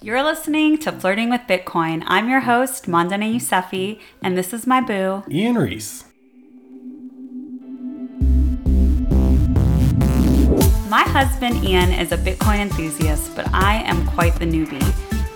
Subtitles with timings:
[0.00, 2.04] You're listening to Flirting with Bitcoin.
[2.06, 5.24] I'm your host, Mandana Yousefi, and this is my boo.
[5.28, 6.04] Ian Reese.
[10.88, 14.88] My husband, Ian, is a Bitcoin enthusiast, but I am quite the newbie.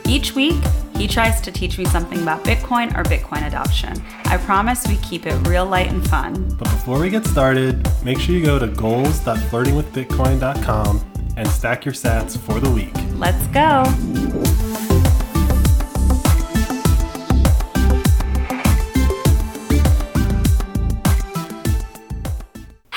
[0.06, 0.62] Each week,
[0.94, 4.00] he tries to teach me something about Bitcoin or Bitcoin adoption.
[4.26, 6.54] I promise we keep it real light and fun.
[6.56, 11.04] But before we get started, make sure you go to goals.flirtingwithbitcoin.com
[11.36, 12.94] and stack your sats for the week.
[13.16, 13.82] Let's go.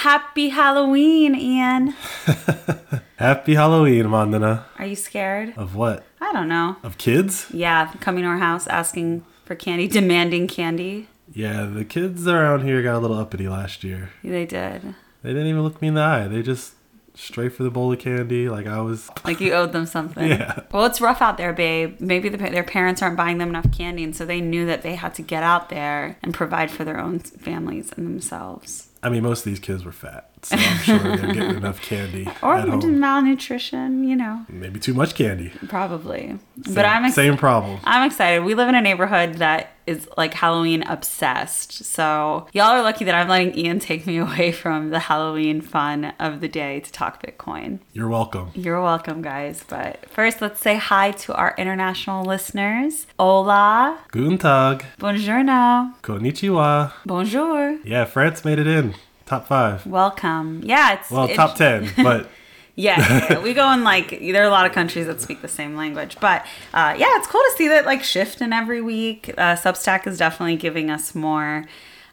[0.05, 1.87] Happy Halloween, Ian.
[3.15, 4.67] Happy Halloween, Mandana.
[4.77, 5.57] Are you scared?
[5.57, 6.05] Of what?
[6.21, 6.75] I don't know.
[6.83, 7.47] Of kids?
[7.51, 11.07] Yeah, coming to our house asking for candy, demanding candy.
[11.33, 14.11] Yeah, the kids around here got a little uppity last year.
[14.23, 14.93] They did.
[15.23, 16.27] They didn't even look me in the eye.
[16.27, 16.75] They just
[17.15, 19.09] straight for the bowl of candy like I was.
[19.25, 20.29] Like you owed them something.
[20.29, 20.59] Yeah.
[20.71, 21.99] Well, it's rough out there, babe.
[21.99, 24.93] Maybe the, their parents aren't buying them enough candy, and so they knew that they
[24.93, 28.89] had to get out there and provide for their own families and themselves.
[29.05, 32.27] I mean, most of these kids were fat, so I'm sure they're getting enough candy
[32.41, 35.51] Or malnutrition, you know, Maybe too much candy.
[35.67, 36.37] probably.
[36.65, 37.79] Same, but I'm ex- same problem.
[37.83, 38.43] I'm excited.
[38.43, 41.85] We live in a neighborhood that is like Halloween obsessed.
[41.85, 46.13] So y'all are lucky that I'm letting Ian take me away from the Halloween fun
[46.19, 47.79] of the day to talk Bitcoin.
[47.93, 48.51] You're welcome.
[48.55, 49.63] You're welcome, guys.
[49.67, 53.07] But first, let's say hi to our international listeners.
[53.19, 54.83] Hola, Guten Tag.
[54.99, 56.91] buongiorno, Konnichiwa.
[57.05, 58.95] bonjour, Yeah, France made it in.
[59.25, 59.85] Top five.
[59.87, 60.61] welcome.
[60.63, 62.29] Yeah, it's Well, it- top ten, but
[62.75, 65.47] Yeah, yeah, we go in like there are a lot of countries that speak the
[65.47, 66.41] same language, but
[66.73, 69.29] uh, yeah, it's cool to see that like shift in every week.
[69.37, 71.65] Uh, Substack is definitely giving us more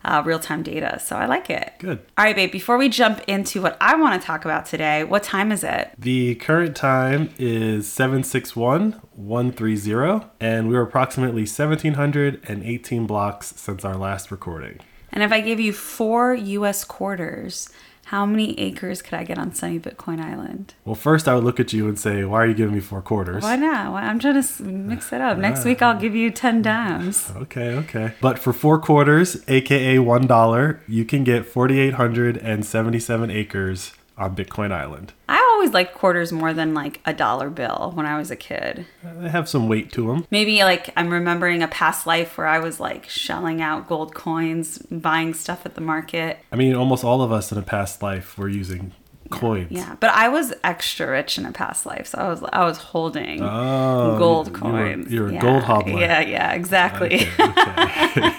[0.05, 1.72] uh, real time data, so I like it.
[1.78, 1.98] good.
[2.16, 2.52] All right, babe.
[2.52, 5.92] Before we jump into what I want to talk about today, what time is it?
[5.98, 14.80] The current time is 761-130, and we are approximately 1,718 blocks since our last recording.
[15.12, 16.84] And if I give you four U.S.
[16.84, 17.68] quarters,
[18.07, 20.74] how many acres could I get on sunny Bitcoin Island?
[20.85, 23.01] Well, first I would look at you and say, why are you giving me four
[23.01, 23.42] quarters?
[23.42, 23.95] Why not?
[23.95, 25.39] I'm trying to mix it up.
[25.39, 27.30] Next week I'll give you ten dimes.
[27.36, 28.14] Okay, okay.
[28.20, 35.12] But for four quarters, aka one dollar, you can get 4,877 acres on Bitcoin Island.
[35.28, 38.86] I always liked quarters more than like a dollar bill when I was a kid.
[39.02, 40.27] They have some weight to them.
[40.30, 44.78] Maybe like I'm remembering a past life where I was like shelling out gold coins,
[44.90, 46.39] buying stuff at the market.
[46.52, 48.92] I mean, almost all of us in a past life were using
[49.30, 49.68] coins.
[49.70, 52.77] Yeah, but I was extra rich in a past life, so I was I was
[52.78, 55.11] holding Oh, gold coins.
[55.11, 55.40] you were a yeah.
[55.40, 56.01] gold hodler.
[56.01, 57.27] Yeah, yeah, exactly.
[57.40, 58.30] Okay, okay.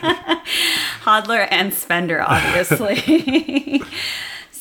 [1.04, 3.82] Hodler and spender, obviously.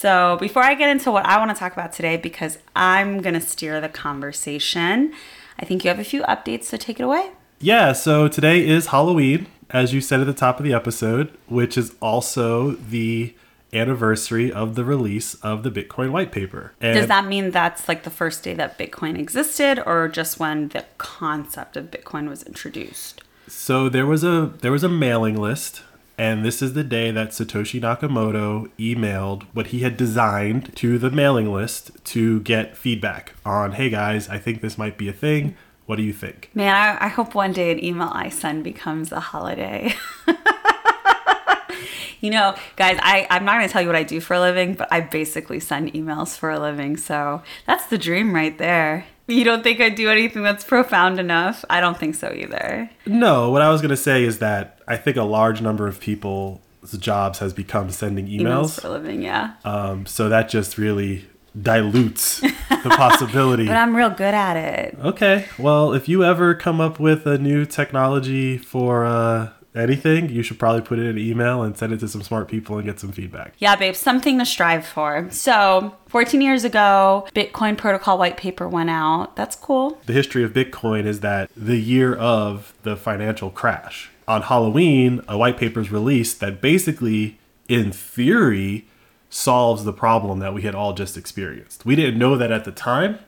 [0.02, 3.40] so before I get into what I want to talk about today, because I'm gonna
[3.40, 5.12] steer the conversation,
[5.60, 7.30] I think you have a few updates, so take it away.
[7.60, 11.78] Yeah, so today is Halloween, as you said at the top of the episode, which
[11.78, 13.36] is also the
[13.72, 16.72] anniversary of the release of the Bitcoin white paper.
[16.80, 20.68] And Does that mean that's like the first day that Bitcoin existed, or just when
[20.70, 23.22] the concept of Bitcoin was introduced?
[23.48, 25.82] so there was a there was a mailing list
[26.22, 31.10] and this is the day that Satoshi Nakamoto emailed what he had designed to the
[31.10, 35.56] mailing list to get feedback on, hey guys, I think this might be a thing.
[35.86, 36.48] What do you think?
[36.54, 39.96] Man, I, I hope one day an email I send becomes a holiday.
[42.20, 44.40] you know, guys, I, I'm not going to tell you what I do for a
[44.40, 46.98] living, but I basically send emails for a living.
[46.98, 49.06] So that's the dream right there.
[49.28, 51.64] You don't think I do anything that's profound enough?
[51.70, 52.90] I don't think so either.
[53.06, 56.00] No, what I was going to say is that I think a large number of
[56.00, 56.60] people's
[56.98, 58.80] jobs has become sending Emails emails.
[58.80, 59.54] for a living, yeah.
[59.64, 61.24] Um, so that just really
[61.60, 63.66] dilutes the possibility.
[63.66, 64.98] But I'm real good at it.
[65.02, 70.42] Okay, well, if you ever come up with a new technology for uh, anything, you
[70.42, 72.86] should probably put it in an email and send it to some smart people and
[72.86, 73.54] get some feedback.
[73.58, 75.26] Yeah, babe, something to strive for.
[75.30, 79.36] So, 14 years ago, Bitcoin protocol white paper went out.
[79.36, 79.98] That's cool.
[80.04, 85.36] The history of Bitcoin is that the year of the financial crash, on Halloween, a
[85.36, 87.38] white paper is released that basically,
[87.68, 88.86] in theory,
[89.30, 91.84] solves the problem that we had all just experienced.
[91.86, 93.18] We didn't know that at the time.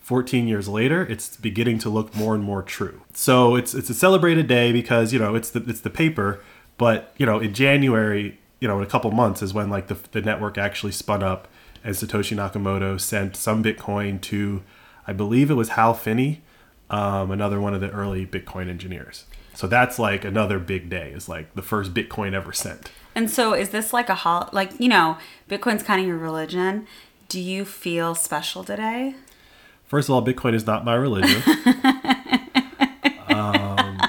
[0.00, 3.02] 14 years later, it's beginning to look more and more true.
[3.12, 6.40] So it's it's a celebrated day because you know it's the it's the paper,
[6.78, 9.98] but you know in January, you know in a couple months is when like the
[10.10, 11.46] the network actually spun up,
[11.84, 14.62] and Satoshi Nakamoto sent some Bitcoin to,
[15.06, 16.42] I believe it was Hal Finney,
[16.88, 19.26] um, another one of the early Bitcoin engineers.
[19.60, 21.12] So that's like another big day.
[21.14, 22.90] Is like the first Bitcoin ever sent.
[23.14, 25.18] And so is this like a hol like you know
[25.50, 26.86] Bitcoin's kind of your religion.
[27.28, 29.16] Do you feel special today?
[29.84, 31.42] First of all, Bitcoin is not my religion.
[33.28, 34.00] um,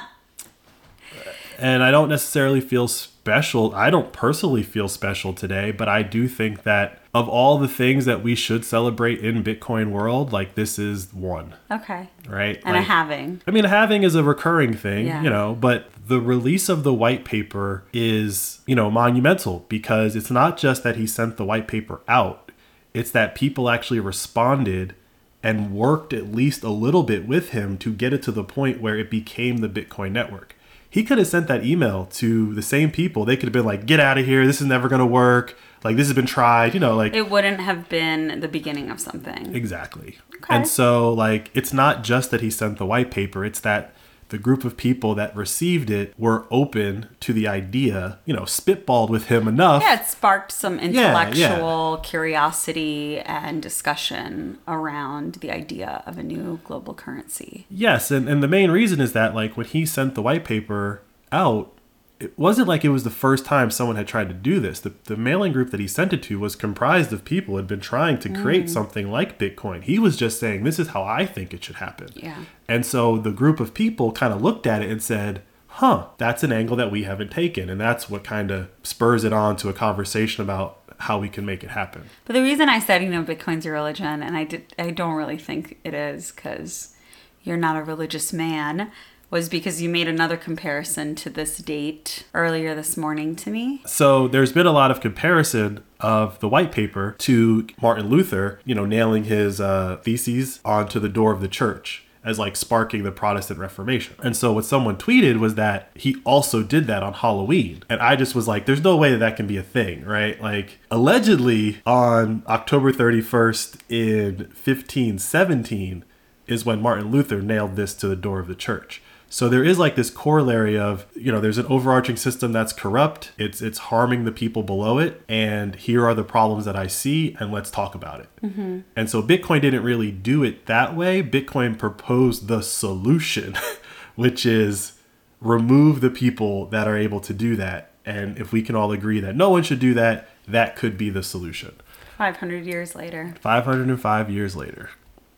[1.59, 2.87] and I don't necessarily feel
[3.21, 3.73] special.
[3.75, 8.05] I don't personally feel special today, but I do think that of all the things
[8.05, 12.09] that we should celebrate in Bitcoin world, like this is one, Okay.
[12.27, 12.59] right?
[12.65, 13.41] And a halving.
[13.45, 15.21] I mean, halving is a recurring thing, Yeah.
[15.21, 20.31] you know, but the release of the white paper is, you know, monumental because it's
[20.31, 22.51] not just that he sent the white paper out,
[22.91, 24.95] it's that people actually responded
[25.43, 28.81] and worked at least a little bit with him to get it to the point
[28.81, 30.55] where it became the Bitcoin network.
[30.91, 33.23] He could have sent that email to the same people.
[33.23, 34.45] They could have been like, get out of here.
[34.45, 35.57] This is never going to work.
[35.85, 37.15] Like, this has been tried, you know, like.
[37.15, 39.55] It wouldn't have been the beginning of something.
[39.55, 40.19] Exactly.
[40.35, 40.53] Okay.
[40.53, 43.95] And so, like, it's not just that he sent the white paper, it's that
[44.31, 49.09] the group of people that received it were open to the idea, you know, spitballed
[49.09, 49.83] with him enough.
[49.83, 50.85] Yeah, it sparked some yeah.
[50.85, 57.65] intellectual curiosity and discussion around the idea of a new global currency.
[57.69, 58.09] Yes.
[58.09, 61.01] And, and the main reason is that, like, when he sent the white paper
[61.31, 61.71] out,
[62.21, 64.79] it wasn't like it was the first time someone had tried to do this.
[64.79, 67.67] The, the mailing group that he sent it to was comprised of people who had
[67.67, 68.69] been trying to create mm.
[68.69, 69.83] something like Bitcoin.
[69.83, 72.09] He was just saying, this is how I think it should happen.
[72.15, 72.45] Yeah.
[72.67, 76.43] And so the group of people kind of looked at it and said, huh, that's
[76.43, 77.69] an angle that we haven't taken.
[77.69, 81.45] And that's what kind of spurs it on to a conversation about how we can
[81.45, 82.09] make it happen.
[82.25, 85.15] But the reason I said, you know, Bitcoin's a religion, and I did, I don't
[85.15, 86.95] really think it is because
[87.43, 88.91] you're not a religious man,
[89.31, 93.81] was because you made another comparison to this date earlier this morning to me.
[93.85, 98.75] So there's been a lot of comparison of the white paper to Martin Luther, you
[98.75, 103.11] know, nailing his uh, theses onto the door of the church as like sparking the
[103.11, 104.15] Protestant Reformation.
[104.21, 107.83] And so what someone tweeted was that he also did that on Halloween.
[107.89, 110.39] And I just was like, there's no way that that can be a thing, right?
[110.39, 116.05] Like allegedly on October 31st in 1517
[116.47, 119.01] is when Martin Luther nailed this to the door of the church.
[119.31, 123.31] So there is like this corollary of, you know, there's an overarching system that's corrupt.
[123.37, 127.37] It's it's harming the people below it, and here are the problems that I see,
[127.39, 128.29] and let's talk about it.
[128.43, 128.79] Mm-hmm.
[128.93, 131.23] And so Bitcoin didn't really do it that way.
[131.23, 133.55] Bitcoin proposed the solution,
[134.15, 134.99] which is
[135.39, 137.91] remove the people that are able to do that.
[138.05, 141.09] And if we can all agree that no one should do that, that could be
[141.09, 141.75] the solution.
[142.17, 143.33] 500 years later.
[143.39, 144.89] 505 years later,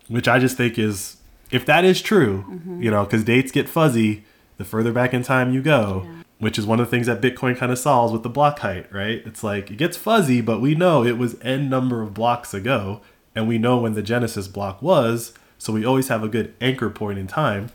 [0.08, 1.18] which I just think is,
[1.54, 4.26] if that is true, you know, because dates get fuzzy
[4.58, 6.08] the further back in time you go,
[6.40, 8.92] which is one of the things that Bitcoin kind of solves with the block height,
[8.94, 9.22] right?
[9.26, 13.02] It's like it gets fuzzy, but we know it was n number of blocks ago,
[13.36, 16.90] and we know when the Genesis block was, so we always have a good anchor
[16.90, 17.70] point in time.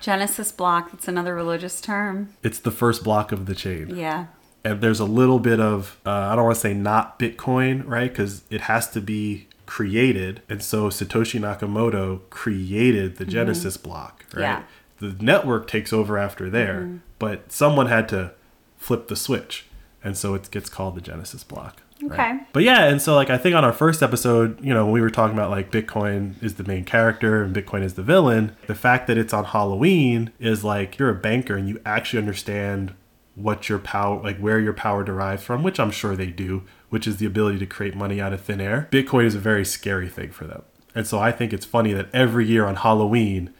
[0.00, 2.30] Genesis block, that's another religious term.
[2.42, 3.96] It's the first block of the chain.
[3.96, 4.26] Yeah.
[4.64, 8.10] and there's a little bit of uh, I don't want to say not Bitcoin, right?
[8.10, 13.30] Because it has to be created, and so Satoshi Nakamoto created the mm-hmm.
[13.30, 14.42] Genesis block, right?
[14.42, 14.62] Yeah.
[14.98, 16.96] The network takes over after there, mm-hmm.
[17.20, 18.32] but someone had to
[18.76, 19.66] flip the switch,
[20.02, 21.82] and so it gets called the Genesis block.
[22.02, 22.12] right?
[22.12, 22.40] Okay.
[22.52, 25.00] But yeah, and so like I think on our first episode, you know, when we
[25.00, 28.74] were talking about like Bitcoin is the main character and Bitcoin is the villain, the
[28.74, 32.92] fact that it's on Halloween is like you're a banker and you actually understand
[33.36, 37.06] what your power like where your power derives from, which I'm sure they do, which
[37.06, 38.88] is the ability to create money out of thin air.
[38.92, 40.62] Bitcoin is a very scary thing for them.
[40.94, 43.52] And so I think it's funny that every year on Halloween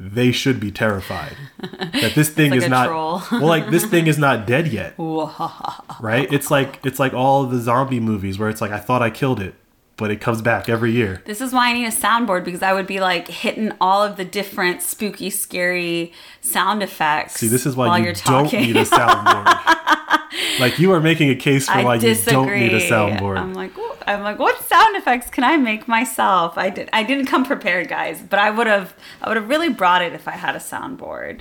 [0.00, 1.36] they should be terrified
[1.80, 2.88] that this thing like is not
[3.32, 4.94] well like this thing is not dead yet
[6.00, 6.32] right?
[6.32, 9.40] It's like it's like all the zombie movies where it's like I thought I killed
[9.40, 9.54] it,
[9.96, 11.20] but it comes back every year.
[11.26, 14.16] This is why I need a soundboard because I would be like hitting all of
[14.16, 17.34] the different spooky, scary sound effects.
[17.34, 18.60] See, this is why while you you're don't talking.
[18.60, 19.46] need a soundboard.
[20.60, 22.32] Like you are making a case for I why disagree.
[22.38, 23.38] you don't need a soundboard.
[23.38, 26.56] I'm like, "Ooh," I'm like, what sound effects can I make myself?
[26.58, 26.88] I did.
[26.92, 28.94] I didn't come prepared, guys, but I would have.
[29.22, 31.40] I would have really brought it if I had a soundboard.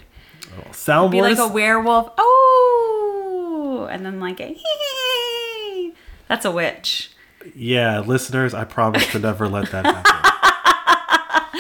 [0.58, 2.12] Oh, soundboard Be like a werewolf.
[2.18, 5.94] Oh, and then like a hee.
[6.28, 7.12] That's a witch.
[7.56, 10.04] yeah, listeners, I promise to never let that happen.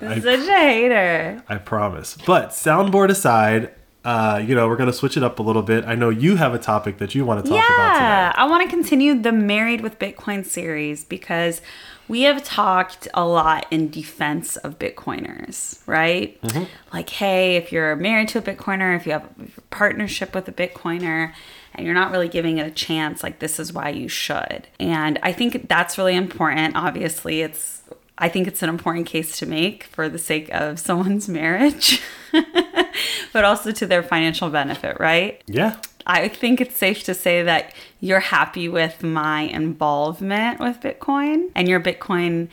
[0.00, 1.42] I, Such a hater.
[1.48, 2.16] I promise.
[2.26, 3.74] But soundboard aside,
[4.08, 5.84] uh, you know, we're gonna switch it up a little bit.
[5.84, 7.94] I know you have a topic that you want to talk about.
[7.94, 11.60] Yeah, I want to continue the Married with Bitcoin series because
[12.08, 16.40] we have talked a lot in defense of Bitcoiners, right?
[16.40, 16.64] Mm-hmm.
[16.90, 20.52] Like, hey, if you're married to a Bitcoiner, if you have a partnership with a
[20.52, 21.34] Bitcoiner,
[21.74, 24.68] and you're not really giving it a chance, like, this is why you should.
[24.80, 26.76] And I think that's really important.
[26.76, 27.77] Obviously, it's
[28.18, 32.02] I think it's an important case to make for the sake of someone's marriage,
[33.32, 35.42] but also to their financial benefit, right?
[35.46, 35.76] Yeah.
[36.06, 41.68] I think it's safe to say that you're happy with my involvement with Bitcoin and
[41.68, 42.48] your Bitcoin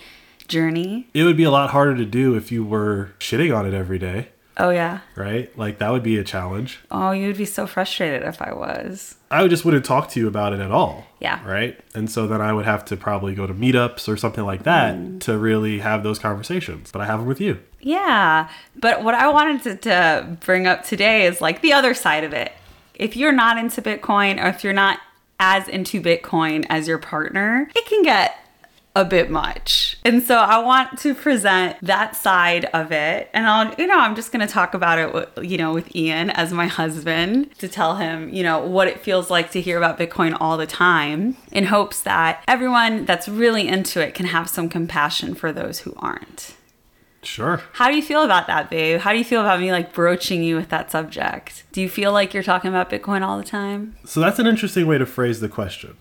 [0.48, 1.07] journey.
[1.13, 3.98] It would be a lot harder to do if you were shitting on it every
[3.98, 4.27] day.
[4.57, 5.00] Oh, yeah.
[5.15, 5.55] right?
[5.57, 6.79] Like that would be a challenge.
[6.89, 9.15] Oh, you would be so frustrated if I was.
[9.29, 11.07] I would just wouldn't talk to you about it at all.
[11.19, 11.45] Yeah.
[11.45, 11.77] Right.
[11.93, 14.95] And so then I would have to probably go to meetups or something like that
[14.95, 15.19] Mm.
[15.21, 16.91] to really have those conversations.
[16.91, 17.59] But I have them with you.
[17.81, 18.47] Yeah.
[18.77, 22.31] But what I wanted to, to bring up today is like the other side of
[22.33, 22.51] it.
[22.93, 25.00] If you're not into Bitcoin or if you're not
[25.38, 28.38] as into Bitcoin as your partner, it can get
[28.95, 29.97] a bit much.
[30.05, 33.29] And so I want to present that side of it.
[33.33, 35.93] And I'll, you know, I'm just going to talk about it, with, you know, with
[35.95, 39.77] Ian as my husband to tell him, you know, what it feels like to hear
[39.77, 44.49] about Bitcoin all the time in hopes that everyone that's really into it can have
[44.49, 46.55] some compassion for those who aren't.
[47.21, 47.61] Sure.
[47.73, 48.99] How do you feel about that, babe?
[48.99, 51.63] How do you feel about me like broaching you with that subject?
[51.71, 53.95] Do you feel like you're talking about Bitcoin all the time?
[54.05, 55.97] So that's an interesting way to phrase the question.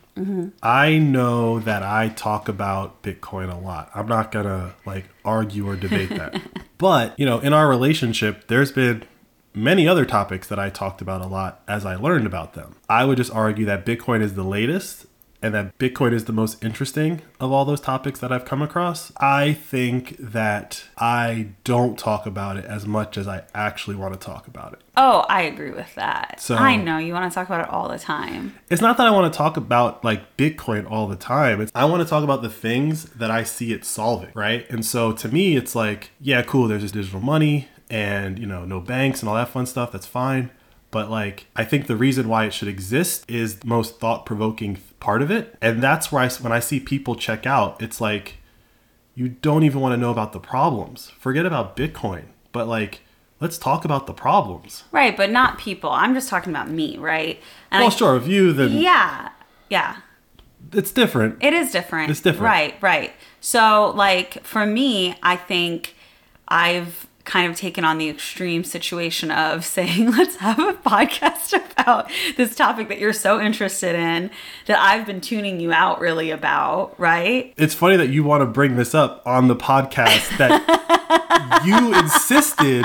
[0.62, 3.90] I know that I talk about Bitcoin a lot.
[3.94, 6.40] I'm not going to like argue or debate that.
[6.78, 9.04] but, you know, in our relationship, there's been
[9.54, 12.76] many other topics that I talked about a lot as I learned about them.
[12.88, 15.06] I would just argue that Bitcoin is the latest
[15.44, 19.12] and that Bitcoin is the most interesting of all those topics that I've come across.
[19.18, 24.18] I think that I don't talk about it as much as I actually want to
[24.18, 24.80] talk about it.
[24.96, 26.40] Oh, I agree with that.
[26.40, 28.54] So- I know you want to talk about it all the time.
[28.70, 31.60] It's not that I want to talk about like Bitcoin all the time.
[31.60, 34.64] It's I want to talk about the things that I see it solving, right?
[34.70, 36.68] And so to me, it's like, yeah, cool.
[36.68, 39.92] There's this digital money and you know no banks and all that fun stuff.
[39.92, 40.48] That's fine.
[40.94, 45.22] But like, I think the reason why it should exist is the most thought-provoking part
[45.22, 48.36] of it, and that's where I when I see people check out, it's like
[49.16, 51.10] you don't even want to know about the problems.
[51.18, 53.00] Forget about Bitcoin, but like.
[53.40, 54.84] Let's talk about the problems.
[54.92, 55.90] Right, but not people.
[55.90, 57.40] I'm just talking about me, right?
[57.70, 59.30] And Well, I- sure, with you, then Yeah.
[59.68, 59.96] Yeah.
[60.72, 61.42] it's different.
[61.42, 62.10] It is different.
[62.12, 62.44] It's different.
[62.44, 63.12] Right, right.
[63.40, 65.94] So, like, for me, I think
[66.48, 72.10] I've kind of taken on the extreme situation of saying, let's have a podcast about
[72.36, 74.30] this topic that you're so interested in
[74.66, 77.52] that I've been tuning you out really about, right?
[77.56, 82.84] it's funny that you want to bring this up on the podcast that you insisted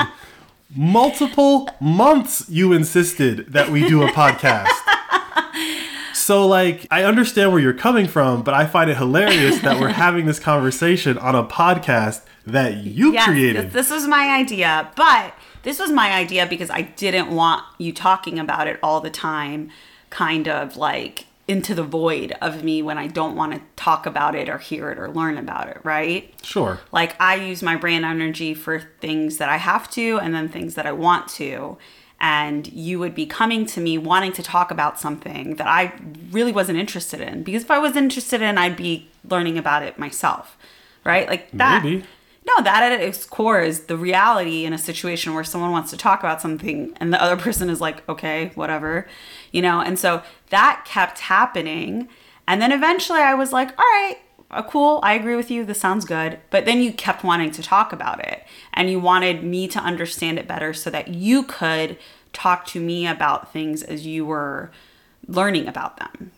[0.74, 4.68] multiple months you insisted that we do a podcast
[6.14, 9.88] so like i understand where you're coming from but i find it hilarious that we're
[9.88, 14.90] having this conversation on a podcast that you Yes, created This, this was my idea,
[14.96, 19.10] but this was my idea because I didn't want you talking about it all the
[19.10, 19.70] time,
[20.10, 24.36] kind of like into the void of me when I don't want to talk about
[24.36, 26.32] it or hear it or learn about it, right?
[26.42, 30.48] sure Like I use my brain energy for things that I have to and then
[30.48, 31.76] things that I want to.
[32.20, 35.92] And you would be coming to me wanting to talk about something that I
[36.30, 37.42] really wasn't interested in.
[37.42, 40.56] Because if I was interested in, I'd be learning about it myself.
[41.02, 41.26] Right?
[41.28, 41.82] Like that.
[41.82, 42.04] Maybe.
[42.46, 45.96] No, that at its core is the reality in a situation where someone wants to
[45.96, 49.06] talk about something and the other person is like, okay, whatever,
[49.52, 49.80] you know?
[49.80, 52.08] And so that kept happening.
[52.48, 54.16] And then eventually I was like, all right,
[54.50, 56.40] uh, cool, I agree with you, this sounds good.
[56.50, 60.38] But then you kept wanting to talk about it and you wanted me to understand
[60.38, 61.98] it better so that you could
[62.32, 64.70] talk to me about things as you were
[65.28, 66.32] learning about them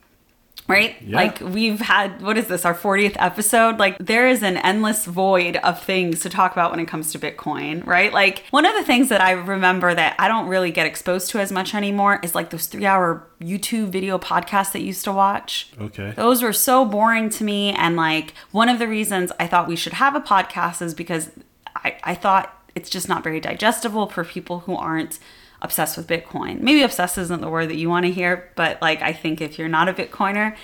[0.68, 0.96] right?
[1.02, 1.16] Yeah.
[1.16, 3.78] Like we've had what is this our 40th episode?
[3.78, 7.18] Like there is an endless void of things to talk about when it comes to
[7.18, 8.12] Bitcoin, right?
[8.12, 11.40] Like one of the things that I remember that I don't really get exposed to
[11.40, 15.70] as much anymore is like those 3-hour YouTube video podcasts that you used to watch.
[15.80, 17.72] okay Those were so boring to me.
[17.72, 21.30] And like one of the reasons I thought we should have a podcast is because
[21.76, 25.18] I, I thought it's just not very digestible for people who aren't
[25.62, 26.60] obsessed with Bitcoin.
[26.60, 29.58] Maybe obsessed isn't the word that you want to hear, but like I think if
[29.58, 30.54] you're not a Bitcoiner,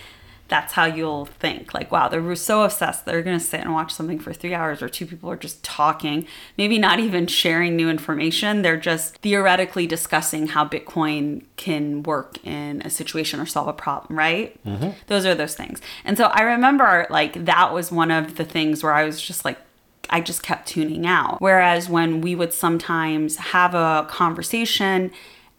[0.48, 1.74] that's how you'll think.
[1.74, 3.04] Like, wow, they're so obsessed.
[3.04, 5.62] They're going to sit and watch something for three hours, or two people are just
[5.62, 6.26] talking,
[6.56, 8.62] maybe not even sharing new information.
[8.62, 14.18] They're just theoretically discussing how Bitcoin can work in a situation or solve a problem,
[14.18, 14.58] right?
[14.64, 14.92] Mm-hmm.
[15.06, 15.82] Those are those things.
[16.02, 19.44] And so I remember, like, that was one of the things where I was just
[19.44, 19.58] like,
[20.10, 21.40] I just kept tuning out.
[21.40, 25.10] Whereas when we would sometimes have a conversation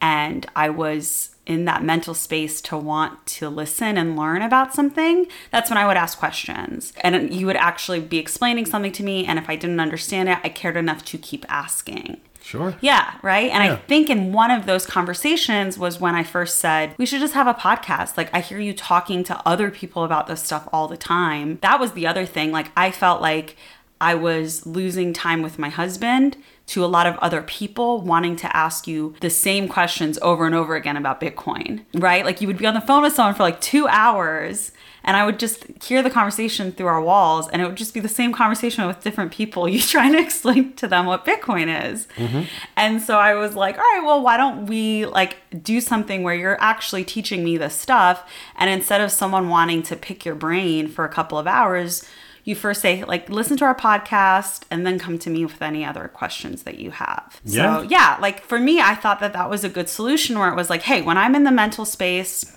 [0.01, 5.25] and I was in that mental space to want to listen and learn about something,
[5.49, 6.93] that's when I would ask questions.
[7.01, 9.25] And you would actually be explaining something to me.
[9.25, 12.21] And if I didn't understand it, I cared enough to keep asking.
[12.39, 13.51] sure Yeah, right.
[13.51, 17.19] And I think in one of those conversations was when I first said, we should
[17.19, 18.15] just have a podcast.
[18.15, 21.57] Like, I hear you talking to other people about this stuff all the time.
[21.63, 22.51] That was the other thing.
[22.51, 23.55] Like, I felt like
[24.01, 26.37] I was losing time with my husband
[26.67, 30.53] to a lot of other people wanting to ask you the same questions over and
[30.53, 32.23] over again about Bitcoin, right?
[32.23, 34.71] Like you would be on the phone with someone for like two hours
[35.03, 37.99] and I would just hear the conversation through our walls, and it would just be
[37.99, 39.67] the same conversation with different people.
[39.79, 42.07] You trying to explain to them what Bitcoin is.
[42.17, 42.43] Mm-hmm.
[42.75, 46.33] And so I was like, all right, well, why don't we like do something where
[46.33, 48.29] you're actually teaching me this stuff?
[48.57, 52.03] And instead of someone wanting to pick your brain for a couple of hours,
[52.43, 55.83] you first say like listen to our podcast and then come to me with any
[55.85, 57.77] other questions that you have Yeah.
[57.77, 60.55] so yeah like for me i thought that that was a good solution where it
[60.55, 62.55] was like hey when i'm in the mental space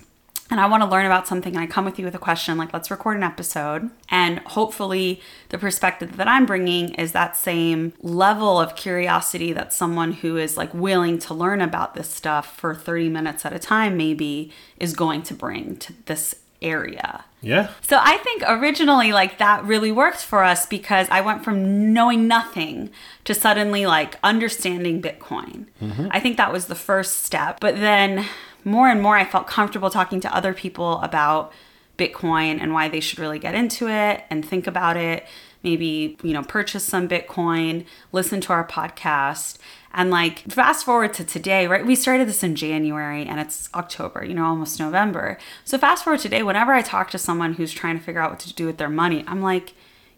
[0.51, 2.57] and I want to learn about something and I come with you with a question,
[2.57, 3.89] like let's record an episode.
[4.09, 10.11] And hopefully, the perspective that I'm bringing is that same level of curiosity that someone
[10.11, 13.95] who is like willing to learn about this stuff for 30 minutes at a time,
[13.97, 17.25] maybe, is going to bring to this area.
[17.41, 17.69] Yeah.
[17.81, 22.27] So I think originally like that really worked for us because I went from knowing
[22.27, 22.89] nothing
[23.25, 25.65] to suddenly like understanding Bitcoin.
[25.81, 26.07] Mm-hmm.
[26.11, 27.59] I think that was the first step.
[27.59, 28.25] But then
[28.63, 31.51] more and more I felt comfortable talking to other people about
[31.97, 35.25] Bitcoin and why they should really get into it and think about it.
[35.63, 39.57] Maybe, you know, purchase some Bitcoin, listen to our podcast.
[39.93, 41.85] And like fast forward to today, right?
[41.85, 45.37] We started this in January and it's October, you know, almost November.
[45.65, 48.39] So fast forward today, whenever I talk to someone who's trying to figure out what
[48.41, 49.73] to do with their money, I'm like,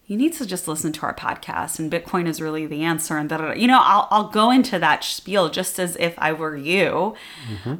[0.07, 3.17] you need to just listen to our podcast and Bitcoin is really the answer.
[3.17, 6.55] And da, you know, I'll, I'll go into that spiel just as if I were
[6.55, 7.15] you.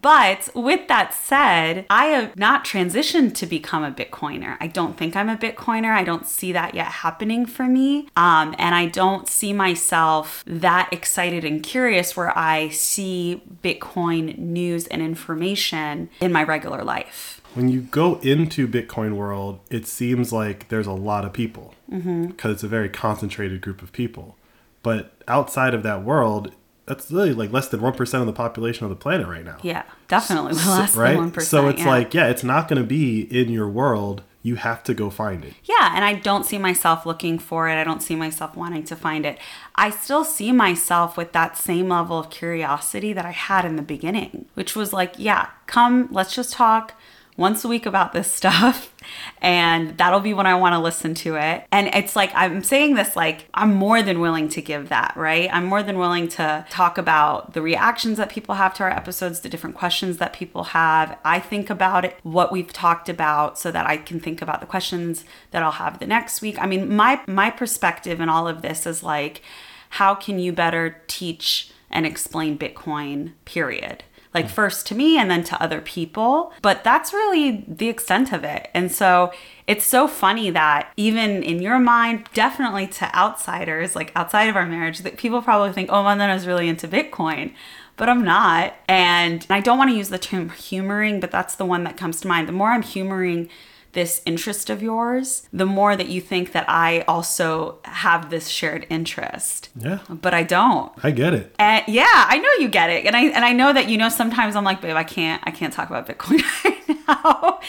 [0.01, 4.57] But with that said, I have not transitioned to become a Bitcoiner.
[4.59, 5.91] I don't think I'm a Bitcoiner.
[5.91, 8.09] I don't see that yet happening for me.
[8.15, 14.87] Um, and I don't see myself that excited and curious where I see Bitcoin news
[14.87, 17.41] and information in my regular life.
[17.55, 22.27] When you go into Bitcoin world, it seems like there's a lot of people mm-hmm.
[22.27, 24.37] because it's a very concentrated group of people.
[24.83, 26.51] But outside of that world,
[26.85, 29.57] that's really like less than one percent of the population of the planet right now.
[29.63, 31.11] Yeah, definitely less right?
[31.11, 31.49] than one percent.
[31.49, 34.21] so it's like, yeah, it's not going to be in your world.
[34.43, 35.53] You have to go find it.
[35.63, 37.73] Yeah, and I don't see myself looking for it.
[37.73, 39.39] I don't see myself wanting to find it.
[39.73, 43.81] I still see myself with that same level of curiosity that I had in the
[43.81, 46.93] beginning, which was like, yeah, come, let's just talk
[47.37, 48.93] once a week about this stuff.
[49.41, 51.65] And that'll be when I want to listen to it.
[51.71, 55.47] And it's like, I'm saying this like, I'm more than willing to give that, right?
[55.53, 59.41] I'm more than willing to talk about the reactions that people have to our episodes,
[59.41, 61.19] the different questions that people have.
[61.23, 64.67] I think about it, what we've talked about, so that I can think about the
[64.67, 66.59] questions that I'll have the next week.
[66.59, 69.41] I mean, my my perspective in all of this is like,
[69.89, 74.03] how can you better teach and explain Bitcoin, period?
[74.35, 76.53] Like, first to me and then to other people.
[76.61, 78.69] But that's really the extent of it.
[78.73, 79.31] And so
[79.65, 84.67] it's so funny that even in your mind, definitely to outsiders, like outside of our
[84.67, 87.53] marriage, that people probably think, oh, Mandana's really into Bitcoin.
[87.97, 88.75] But I'm not.
[88.87, 92.19] And I don't want to use the term humoring, but that's the one that comes
[92.21, 92.47] to mind.
[92.47, 93.49] The more I'm humoring,
[93.95, 98.85] this interest of yours, the more that you think that I also have this shared
[98.89, 99.69] interest.
[99.75, 100.91] Yeah, But I don't.
[101.03, 101.55] I get it.
[101.57, 103.05] And yeah, I know you get it.
[103.07, 105.51] And I and I know that you know sometimes I'm like, babe, I can't I
[105.51, 106.43] can't talk about Bitcoin
[107.07, 107.59] now.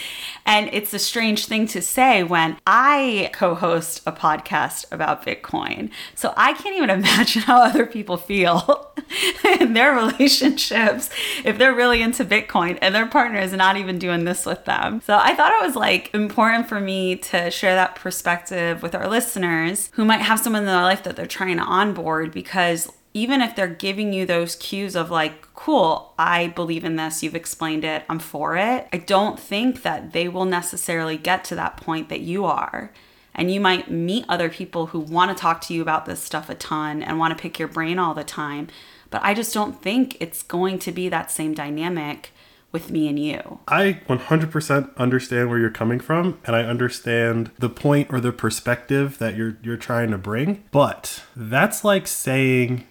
[0.45, 5.91] And it's a strange thing to say when I co-host a podcast about Bitcoin.
[6.15, 8.95] So I can't even imagine how other people feel
[9.61, 11.11] in their relationships
[11.45, 15.01] if they're really into Bitcoin and their partner is not even doing this with them.
[15.05, 19.09] So I thought it was like important for me to share that perspective with our
[19.09, 23.41] listeners who might have someone in their life that they're trying to onboard because even
[23.41, 27.83] if they're giving you those cues of like, cool, I believe in this, you've explained
[27.83, 32.11] it, I'm for it, I don't think that they will necessarily get to that point
[32.11, 32.93] that you are.
[33.35, 36.51] And you might meet other people who want to talk to you about this stuff
[36.51, 38.69] a ton and want to pick your brain all the time.
[39.09, 42.33] But I just don't think it's going to be that same dynamic
[42.71, 43.61] with me and you.
[43.67, 49.17] I 100% understand where you're coming from and I understand the point or the perspective
[49.19, 52.85] that you're you're trying to bring, but that's like saying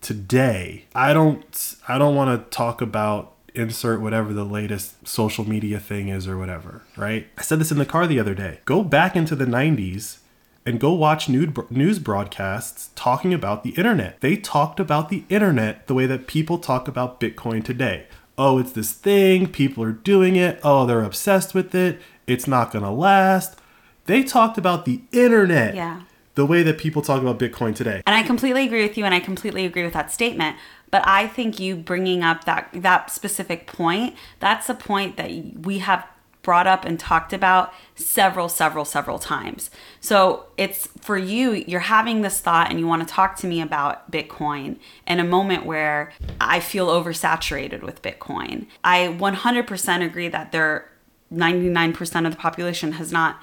[0.00, 5.80] today, I don't I don't want to talk about insert whatever the latest social media
[5.80, 7.26] thing is or whatever, right?
[7.36, 8.60] I said this in the car the other day.
[8.64, 10.18] Go back into the 90s
[10.64, 14.20] and go watch news broadcasts talking about the internet.
[14.20, 18.06] They talked about the internet the way that people talk about Bitcoin today.
[18.36, 20.60] Oh, it's this thing, people are doing it.
[20.62, 22.00] Oh, they're obsessed with it.
[22.26, 23.58] It's not going to last.
[24.04, 26.02] They talked about the internet Yeah.
[26.38, 28.00] The way that people talk about Bitcoin today.
[28.06, 30.56] And I completely agree with you and I completely agree with that statement.
[30.88, 35.30] But I think you bringing up that that specific point, that's a point that
[35.66, 36.06] we have
[36.42, 39.68] brought up and talked about several, several, several times.
[40.00, 43.60] So it's for you, you're having this thought and you want to talk to me
[43.60, 48.68] about Bitcoin in a moment where I feel oversaturated with Bitcoin.
[48.84, 50.88] I 100% agree that there
[51.34, 53.42] 99% of the population has not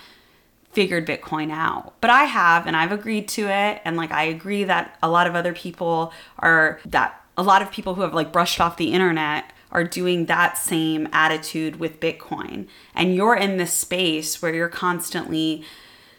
[0.75, 1.93] figured Bitcoin out.
[2.01, 3.81] But I have, and I've agreed to it.
[3.83, 7.71] And like, I agree that a lot of other people are, that a lot of
[7.71, 12.67] people who have like brushed off the internet are doing that same attitude with Bitcoin.
[12.93, 15.63] And you're in this space where you're constantly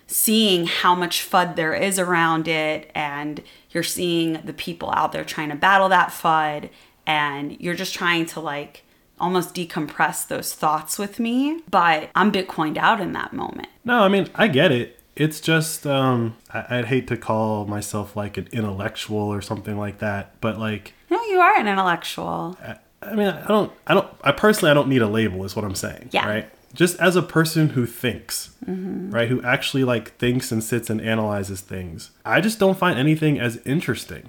[0.07, 5.25] seeing how much FUD there is around it, and you're seeing the people out there
[5.25, 6.71] trying to battle that FUD,
[7.07, 8.85] and you're just trying to like
[9.19, 11.63] almost decompress those thoughts with me.
[11.71, 13.69] But I'm Bitcoined out in that moment.
[13.85, 15.01] No, I mean, I get it.
[15.15, 19.99] It's just, um, I- I'd hate to call myself like an intellectual or something like
[19.99, 22.59] that, but like, No, you are an intellectual.
[23.03, 25.65] I mean, I don't, I don't, I personally, I don't need a label, is what
[25.65, 26.09] I'm saying.
[26.13, 26.29] Yeah.
[26.29, 26.51] Right.
[26.75, 31.61] Just as a person who thinks, right, who actually like thinks and sits and analyzes
[31.63, 34.29] things, I just don't find anything as interesting.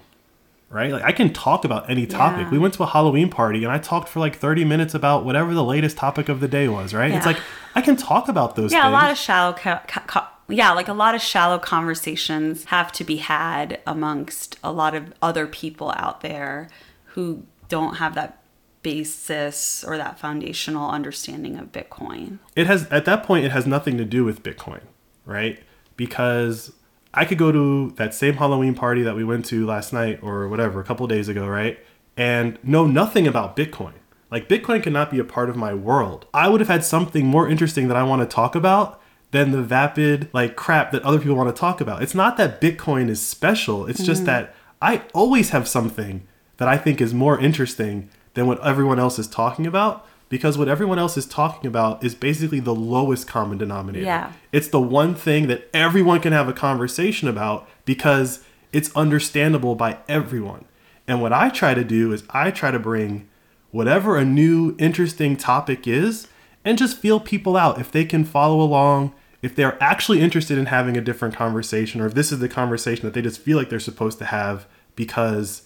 [0.70, 0.92] Right.
[0.92, 2.42] Like I can talk about any topic.
[2.48, 2.50] Yeah.
[2.52, 5.54] We went to a Halloween party and I talked for like 30 minutes about whatever
[5.54, 6.94] the latest topic of the day was.
[6.94, 7.12] Right.
[7.12, 7.40] It's like
[7.74, 8.90] I can talk about those Yeah, things.
[8.90, 12.92] a lot of shallow, co- co- co- yeah, like a lot of shallow conversations have
[12.94, 16.68] to be had amongst a lot of other people out there
[17.14, 18.42] who don't have that
[18.82, 22.40] basis or that foundational understanding of Bitcoin.
[22.56, 24.80] it has at that point it has nothing to do with bitcoin
[25.26, 25.60] right
[25.98, 26.72] because
[27.14, 30.48] i could go to that same halloween party that we went to last night or
[30.48, 31.80] whatever a couple days ago right?
[32.16, 33.94] And know nothing about bitcoin.
[34.32, 36.26] Like bitcoin cannot be a part of my world.
[36.34, 39.62] I would have had something more interesting that i want to talk about than the
[39.62, 42.02] vapid like crap that other people want to talk about.
[42.02, 44.28] It's not that bitcoin is special it's just mm-hmm.
[44.28, 49.18] that i always have something that i think is more interesting than what everyone else
[49.18, 53.58] is talking about because what everyone else is talking about is basically the lowest common
[53.58, 54.06] denominator.
[54.06, 54.34] Yeah.
[54.52, 59.98] It's the one thing that everyone can have a conversation about because it's understandable by
[60.08, 60.66] everyone.
[61.08, 63.30] And what I try to do is I try to bring
[63.72, 66.28] whatever a new interesting topic is
[66.66, 70.66] and just feel people out if they can follow along, if they're actually interested in
[70.66, 73.70] having a different conversation or if this is the conversation that they just feel like
[73.70, 75.64] they're supposed to have because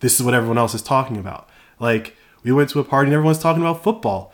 [0.00, 1.48] this is what everyone else is talking about.
[1.80, 4.32] Like we went to a party and everyone's talking about football.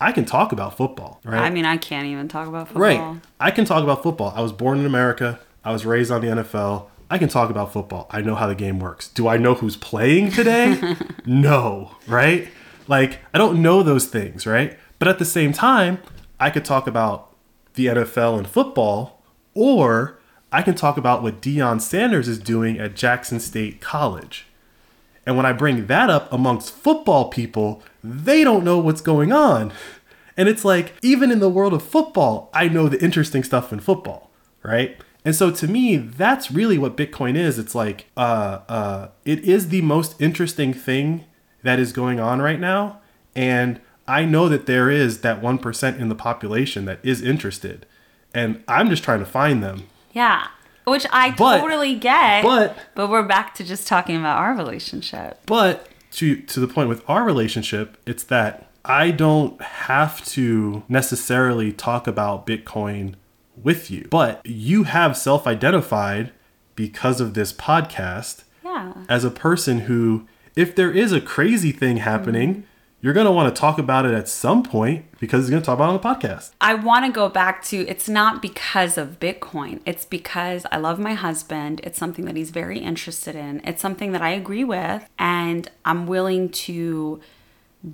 [0.00, 1.42] I can talk about football, right?
[1.42, 2.82] I mean, I can't even talk about football.
[2.82, 3.20] Right.
[3.40, 4.32] I can talk about football.
[4.34, 5.40] I was born in America.
[5.64, 6.86] I was raised on the NFL.
[7.10, 8.06] I can talk about football.
[8.10, 9.08] I know how the game works.
[9.08, 10.94] Do I know who's playing today?
[11.26, 12.48] no, right?
[12.86, 14.78] Like, I don't know those things, right?
[14.98, 15.98] But at the same time,
[16.38, 17.34] I could talk about
[17.74, 19.22] the NFL and football,
[19.54, 20.18] or
[20.52, 24.46] I can talk about what Deion Sanders is doing at Jackson State College.
[25.28, 29.74] And when I bring that up amongst football people, they don't know what's going on.
[30.38, 33.80] And it's like, even in the world of football, I know the interesting stuff in
[33.80, 34.30] football,
[34.62, 34.96] right?
[35.26, 37.58] And so to me, that's really what Bitcoin is.
[37.58, 41.26] It's like, uh, uh, it is the most interesting thing
[41.62, 43.02] that is going on right now.
[43.36, 47.84] And I know that there is that 1% in the population that is interested.
[48.32, 49.88] And I'm just trying to find them.
[50.10, 50.46] Yeah.
[50.90, 52.42] Which I But- totally get.
[52.42, 55.40] but- but we're back to just talking about our relationship.
[55.46, 61.72] But to to the point with our relationship, it's that I don't have to necessarily
[61.72, 63.14] talk about Bitcoin
[63.62, 64.06] with you.
[64.10, 66.32] But you have self-identified
[66.74, 68.92] because of this podcast Yeah.
[69.08, 72.62] as a person who if there is a crazy thing happening, mm-hmm.
[73.00, 75.66] You're going to want to talk about it at some point because it's going to
[75.66, 76.50] talk about it on the podcast.
[76.60, 79.80] I want to go back to it's not because of Bitcoin.
[79.86, 81.80] It's because I love my husband.
[81.84, 83.60] It's something that he's very interested in.
[83.64, 85.08] It's something that I agree with.
[85.18, 87.20] And I'm willing to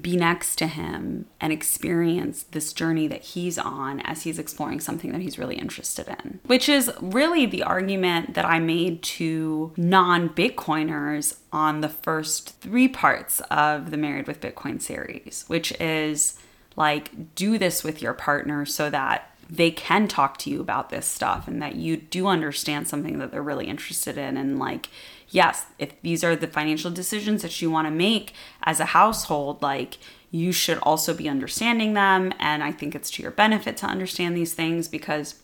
[0.00, 5.12] be next to him and experience this journey that he's on as he's exploring something
[5.12, 6.40] that he's really interested in.
[6.46, 12.88] Which is really the argument that I made to non Bitcoiners on the first three
[12.88, 16.38] parts of the Married with Bitcoin series, which is
[16.76, 21.06] like do this with your partner so that they can talk to you about this
[21.06, 24.88] stuff and that you do understand something that they're really interested in and like
[25.34, 29.60] yes if these are the financial decisions that you want to make as a household
[29.62, 29.98] like
[30.30, 34.36] you should also be understanding them and i think it's to your benefit to understand
[34.36, 35.36] these things because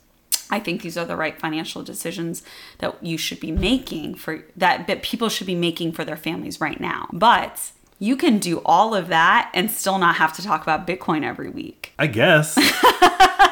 [0.52, 2.42] I think these are the right financial decisions
[2.78, 6.60] that you should be making for that that people should be making for their families
[6.60, 7.08] right now.
[7.12, 11.22] But you can do all of that and still not have to talk about Bitcoin
[11.22, 11.92] every week.
[11.98, 12.56] I guess.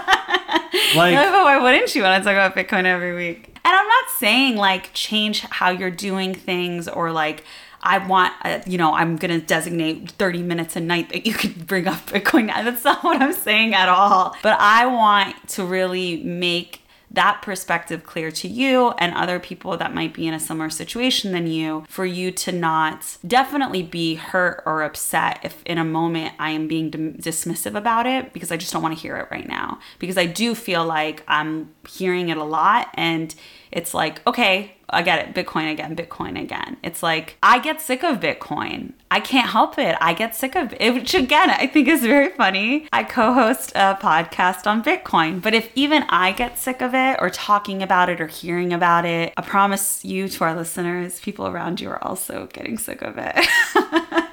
[0.96, 3.46] like But why wouldn't you want to talk about Bitcoin every week?
[3.64, 7.44] And I'm not saying like change how you're doing things or like
[7.80, 11.32] I want, uh, you know, I'm going to designate 30 minutes a night that you
[11.32, 12.46] could bring up Bitcoin.
[12.64, 14.36] That's not what I'm saying at all.
[14.42, 19.94] But I want to really make that perspective clear to you and other people that
[19.94, 24.62] might be in a similar situation than you for you to not definitely be hurt
[24.66, 28.72] or upset if in a moment I am being dismissive about it because I just
[28.72, 29.78] don't want to hear it right now.
[29.98, 33.34] Because I do feel like I'm hearing it a lot and
[33.70, 36.78] it's like okay I get it Bitcoin again Bitcoin again.
[36.82, 38.94] It's like I get sick of Bitcoin.
[39.10, 39.96] I can't help it.
[40.00, 42.88] I get sick of it which again I think is very funny.
[42.92, 47.28] I co-host a podcast on Bitcoin but if even I get sick of it or
[47.30, 51.80] talking about it or hearing about it I promise you to our listeners people around
[51.80, 53.46] you are also getting sick of it.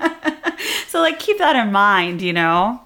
[0.96, 2.80] So like keep that in mind you know?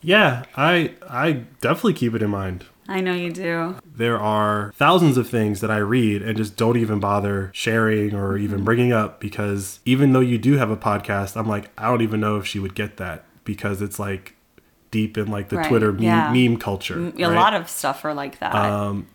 [0.00, 2.64] Yeah, I I definitely keep it in mind.
[2.88, 3.76] I know you do.
[3.84, 8.34] There are thousands of things that I read and just don't even bother sharing or
[8.34, 8.44] Mm-hmm.
[8.44, 12.02] even bringing up because even though you do have a podcast, I'm like, I don't
[12.02, 14.34] even know if she would get that because it's like
[14.90, 16.32] deep in like the Right, Twitter meme, yeah.
[16.32, 16.98] meme culture.
[16.98, 17.34] A right?
[17.34, 18.54] lot of stuff are like that.
[18.54, 19.08] Um,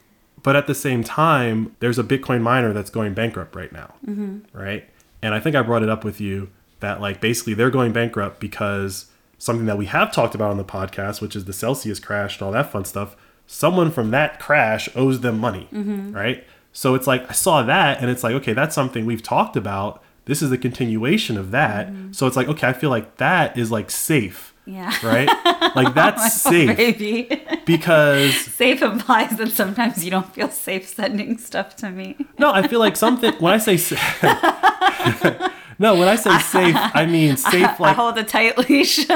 [0.43, 4.57] but at the same time, there's a Bitcoin miner that's going bankrupt right now, Mm-hmm.
[4.57, 4.89] right?
[5.21, 8.39] And I think I brought it up with you that like basically they're going bankrupt
[8.39, 9.05] because
[9.38, 12.43] something that we have talked about on the podcast, which is the Celsius crash and
[12.45, 13.15] all that fun stuff.
[13.54, 16.14] Someone from that crash owes them money, Mm-hmm.
[16.14, 16.46] right?
[16.72, 20.02] So it's like I saw that, and it's like okay, that's something we've talked about.
[20.26, 21.88] This is a continuation of that.
[21.90, 22.14] Mm-hmm.
[22.14, 24.94] So it's like okay, I feel like that is like safe, yeah.
[25.04, 25.28] right?
[25.76, 27.44] like that's safe Baby.
[27.66, 32.16] because safe implies that sometimes you don't feel safe sending stuff to me.
[32.40, 33.98] No, I feel like something when I say sa-
[35.82, 39.15] no, when I say safe, I mean safe Like I hold a tight leash, or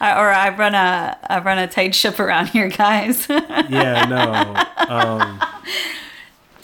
[0.00, 3.28] I run a I run a tight ship around here, guys.
[3.30, 4.86] yeah, no.
[4.88, 5.40] Um,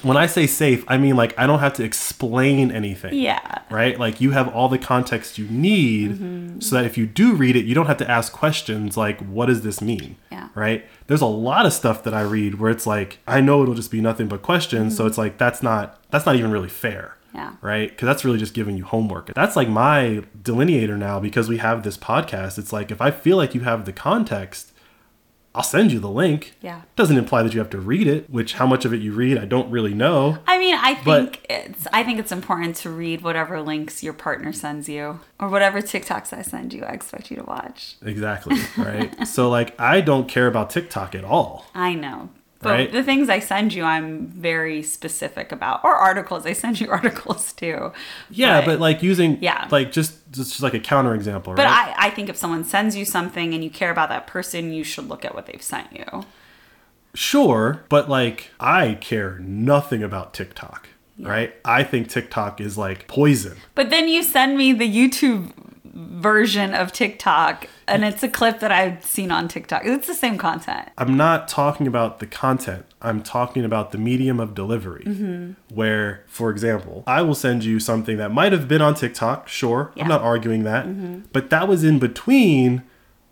[0.03, 3.15] when I say safe, I mean like I don't have to explain anything.
[3.15, 3.63] yeah.
[3.71, 3.99] Right?
[3.99, 6.61] Like you have all the context you need Mm-hmm.
[6.61, 9.47] so that if you do read it, you don't have to ask questions like what
[9.47, 10.17] does this mean?
[10.31, 10.49] Yeah.
[10.55, 10.85] Right?
[11.09, 13.91] There's a lot of stuff that I read where it's like I know it'll just
[13.91, 17.16] be nothing but questions, so it's like that's not that's not even really fair.
[17.37, 17.57] Yeah.
[17.61, 17.91] right?
[17.91, 19.33] Because that's really just giving you homework.
[19.35, 22.59] That's like my delineator now because we have this podcast.
[22.59, 24.73] It's like if I feel like you have the context,
[25.55, 26.55] I'll send you the link.
[26.61, 26.83] Yeah.
[26.97, 29.39] Doesn't imply that you have to read it, which how much of it you read,
[29.39, 30.39] I don't really know.
[30.47, 34.53] I mean, I think it's I think it's important to read whatever links your partner
[34.53, 36.85] sends you or whatever TikToks I send you.
[36.85, 37.97] I expect you to watch.
[38.03, 39.27] Exactly, right?
[39.29, 41.67] so like I don't care about TikTok at all.
[41.75, 42.29] I know.
[42.61, 42.93] But Right.
[42.93, 45.85] the things I send you, I'm very specific about.
[45.85, 46.47] Or articles.
[46.47, 47.93] I send you articles too.
[48.31, 49.69] Yeah, but, like using Yeah.
[49.71, 51.95] like just just, like a counter example, But right?
[51.99, 54.85] I, I think if someone sends you something and you care about that person, you
[54.85, 56.25] should look at what they've sent you.
[57.15, 60.89] Sure, but like I care nothing about TikTok,
[61.19, 61.55] right?
[61.65, 63.57] I think TikTok is like poison.
[63.75, 65.53] But then you send me the YouTube
[65.97, 69.83] version of TikTok, and it's a clip that I've seen on TikTok.
[69.85, 70.91] It's the same content.
[70.99, 72.85] I'm not talking about the content.
[73.01, 75.05] I'm talking about the medium of delivery.
[75.05, 75.75] Mm-hmm.
[75.75, 79.93] Where, for example, I will send you something that might have been on TikTok, sure.
[79.95, 80.03] Yeah.
[80.03, 81.33] I'm not arguing that.
[81.33, 82.83] But that was in between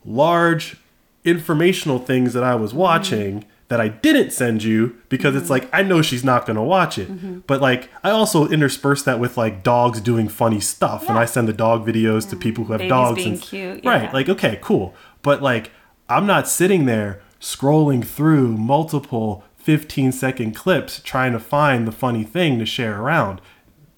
[0.04, 0.76] large
[1.24, 3.50] informational things that I was Mm-hmm.
[3.68, 6.98] That I didn't send you because it's like I know she's not going to watch
[6.98, 7.10] it.
[7.10, 7.40] Mm-hmm.
[7.46, 11.48] But like I also intersperse that with like dogs doing funny stuff and I send
[11.48, 14.02] the dog videos to people who have Babies dogs and cute, Right.
[14.04, 14.12] yeah.
[14.12, 14.94] Like okay, cool.
[15.22, 15.70] But like
[16.08, 22.22] I'm not sitting there scrolling through multiple 15 second clips trying to find the funny
[22.24, 23.40] thing to share around.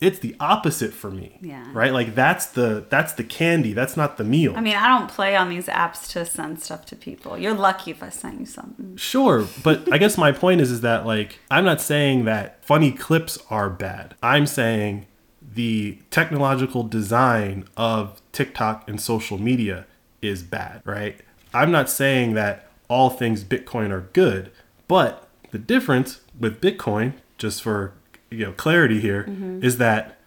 [0.00, 1.38] It's the opposite for me.
[1.40, 1.66] Yeah.
[1.72, 1.92] Right?
[1.92, 3.72] Like that's the that's the candy.
[3.72, 4.54] That's not the meal.
[4.56, 7.38] I mean, I don't play on these apps to send stuff to people.
[7.38, 8.96] You're lucky if I send you something.
[8.96, 12.92] Sure, but I guess my point is is that like I'm not saying that funny
[12.92, 14.14] clips are bad.
[14.22, 15.06] I'm saying
[15.40, 19.87] the technological design of TikTok and social media
[20.20, 21.20] is bad, right?
[21.54, 24.50] I'm not saying that all things Bitcoin are good,
[24.88, 27.94] but the difference with Bitcoin, just for
[28.31, 29.27] you know clarity here,
[29.62, 30.19] is that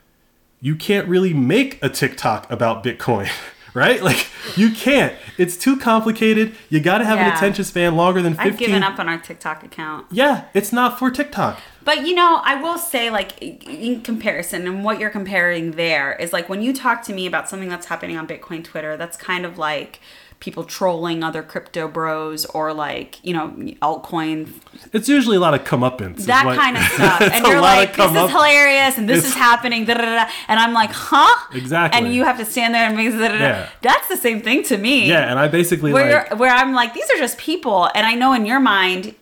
[0.61, 3.29] you can't really make a TikTok about Bitcoin,
[3.73, 4.01] right?
[4.03, 5.15] Like you can't.
[5.37, 6.55] It's too complicated.
[6.69, 9.17] You got to have an attention span longer than 15 I've given up on our
[9.17, 10.07] TikTok account.
[10.11, 11.59] Yeah, it's not for TikTok.
[11.83, 16.33] But you know, I will say, like, in comparison, and what you're comparing there is
[16.33, 19.45] like when you talk to me about something that's happening on Bitcoin Twitter, that's kind
[19.45, 19.99] of like
[20.39, 23.49] people trolling other crypto bros or like, you know,
[23.81, 24.49] altcoin,
[24.93, 26.25] It's usually a lot of comeuppance.
[26.27, 27.21] that what- kind of stuff.
[27.21, 29.83] And a you're lot of like, this up- is hilarious and this It's- is happening.
[29.85, 30.29] Da, da, da.
[30.47, 31.35] And I'm like, huh?
[31.53, 31.99] Exactly.
[32.01, 33.11] And you have to stand there and make.
[33.13, 33.67] Yeah.
[33.81, 35.09] That's the same thing to me.
[35.09, 38.15] Yeah, and I basically where like where I'm like, these are just people, and I
[38.15, 39.15] know in your mind,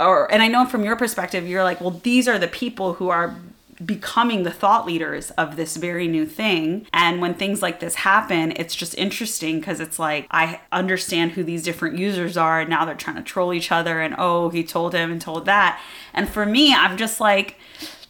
[0.00, 3.08] or and I know from your perspective, you're like, well, these are the people who
[3.08, 3.36] are
[3.84, 6.86] becoming the thought leaders of this very new thing.
[6.92, 11.44] And when things like this happen, it's just interesting because it's like I understand who
[11.44, 14.64] these different users are, and now they're trying to troll each other, and oh, he
[14.64, 15.80] told him and told that.
[16.14, 17.58] And for me, I'm just like,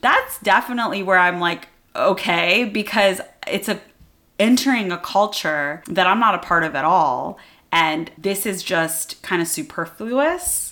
[0.01, 3.81] that's definitely where I'm like, okay, because it's a
[4.39, 7.39] entering a culture that I'm not a part of at all.
[7.73, 10.66] And this is just kind of superfluous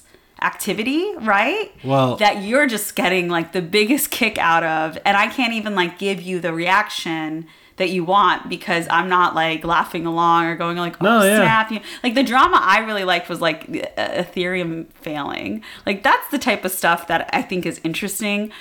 [0.44, 1.72] activity, right?
[1.82, 4.98] Well- that you're just getting like the biggest kick out of.
[5.04, 9.34] And I can't even like give you the reaction that you want because I'm not
[9.34, 11.36] like laughing along or going like, oh, No, yeah.
[11.38, 11.70] snap.
[11.72, 11.80] You.
[12.04, 13.62] Like the drama I really liked was like
[13.96, 15.64] uh, Ethereum failing.
[15.84, 18.52] Like that's the type of stuff that I think is interesting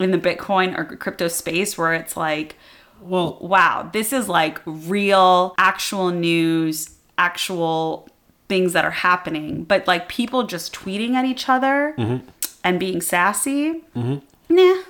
[0.00, 2.56] in the Bitcoin or crypto space where it's like,
[3.02, 8.08] Well, wow, this is like real, actual news, actual
[8.52, 9.64] things that are happening.
[9.64, 12.28] But like people just tweeting at each other Mm-hmm.
[12.64, 14.82] and being sassy, nah.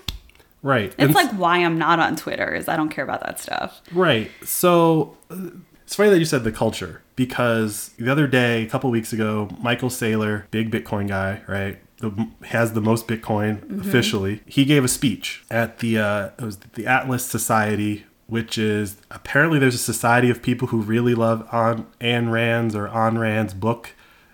[0.63, 0.87] right.
[0.87, 3.81] It's And like why I'm not on Twitter is I don't care about that stuff.
[3.93, 4.31] Right.
[4.45, 5.51] So uh,
[5.85, 9.49] it's funny that you said the culture because the other day, a couple weeks ago,
[9.61, 12.11] Michael Saylor, big Bitcoin guy, right, the,
[12.47, 14.41] has the most Bitcoin officially.
[14.47, 19.59] He gave a speech at the uh, it was the Atlas Society, which is apparently
[19.59, 23.91] there's a society of people who really love on Anne Rand's or On Rand's book.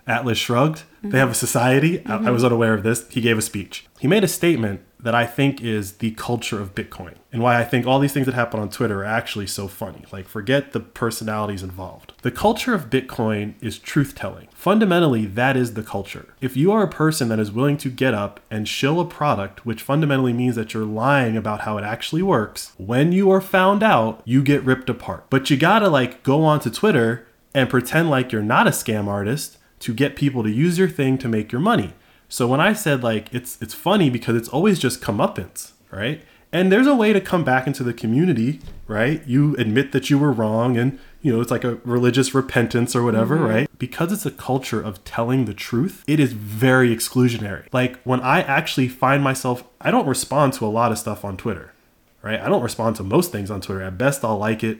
[0.07, 0.83] Atlas Shrugged.
[1.03, 1.17] They mm-hmm.
[1.17, 1.99] have a society.
[1.99, 2.33] I, I mm-hmm.
[2.33, 3.07] was unaware of this.
[3.09, 3.85] He gave a speech.
[3.99, 7.63] He made a statement that I think is the culture of Bitcoin and why I
[7.63, 10.03] think all these things that happen on Twitter are actually so funny.
[10.11, 12.13] Like, forget the personalities involved.
[12.21, 14.47] The culture of Bitcoin is truth telling.
[14.53, 16.33] Fundamentally, that is the culture.
[16.41, 19.65] If you are a person that is willing to get up and shill a product,
[19.65, 23.83] which fundamentally means that you're lying about how it actually works, when you are found
[23.83, 25.25] out, you get ripped apart.
[25.29, 29.57] But you gotta, like, go onto Twitter and pretend like you're not a scam artist
[29.79, 31.93] to get people to use your thing to make your money.
[32.29, 36.23] So when I said like it's it's funny because it's always just comeuppance, right?
[36.51, 39.21] And there's a way to come back into the community, right?
[39.27, 43.03] You admit that you were wrong and you know, it's like a religious repentance or
[43.03, 43.45] whatever, mm-hmm.
[43.45, 43.69] right?
[43.77, 47.67] Because it's a culture of telling the truth, it is very exclusionary.
[47.73, 51.35] Like when I actually find myself, I don't respond to a lot of stuff on
[51.35, 51.73] Twitter,
[52.21, 52.39] right?
[52.39, 53.81] I don't respond to most things on Twitter.
[53.81, 54.79] At best, I'll like it.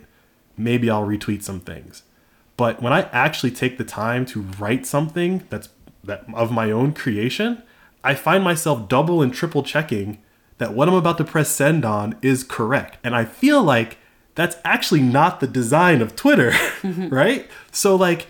[0.58, 2.04] Maybe I'll retweet some things.
[2.56, 5.70] But when I actually take the time to write something that's
[6.10, 7.64] that of my own creation,
[8.04, 10.20] I find myself double and triple checking
[10.58, 12.98] that what I'm about to press send on is correct.
[13.04, 13.98] And I feel like
[14.36, 17.50] that's actually not the design of Twitter, right?
[17.72, 18.28] So like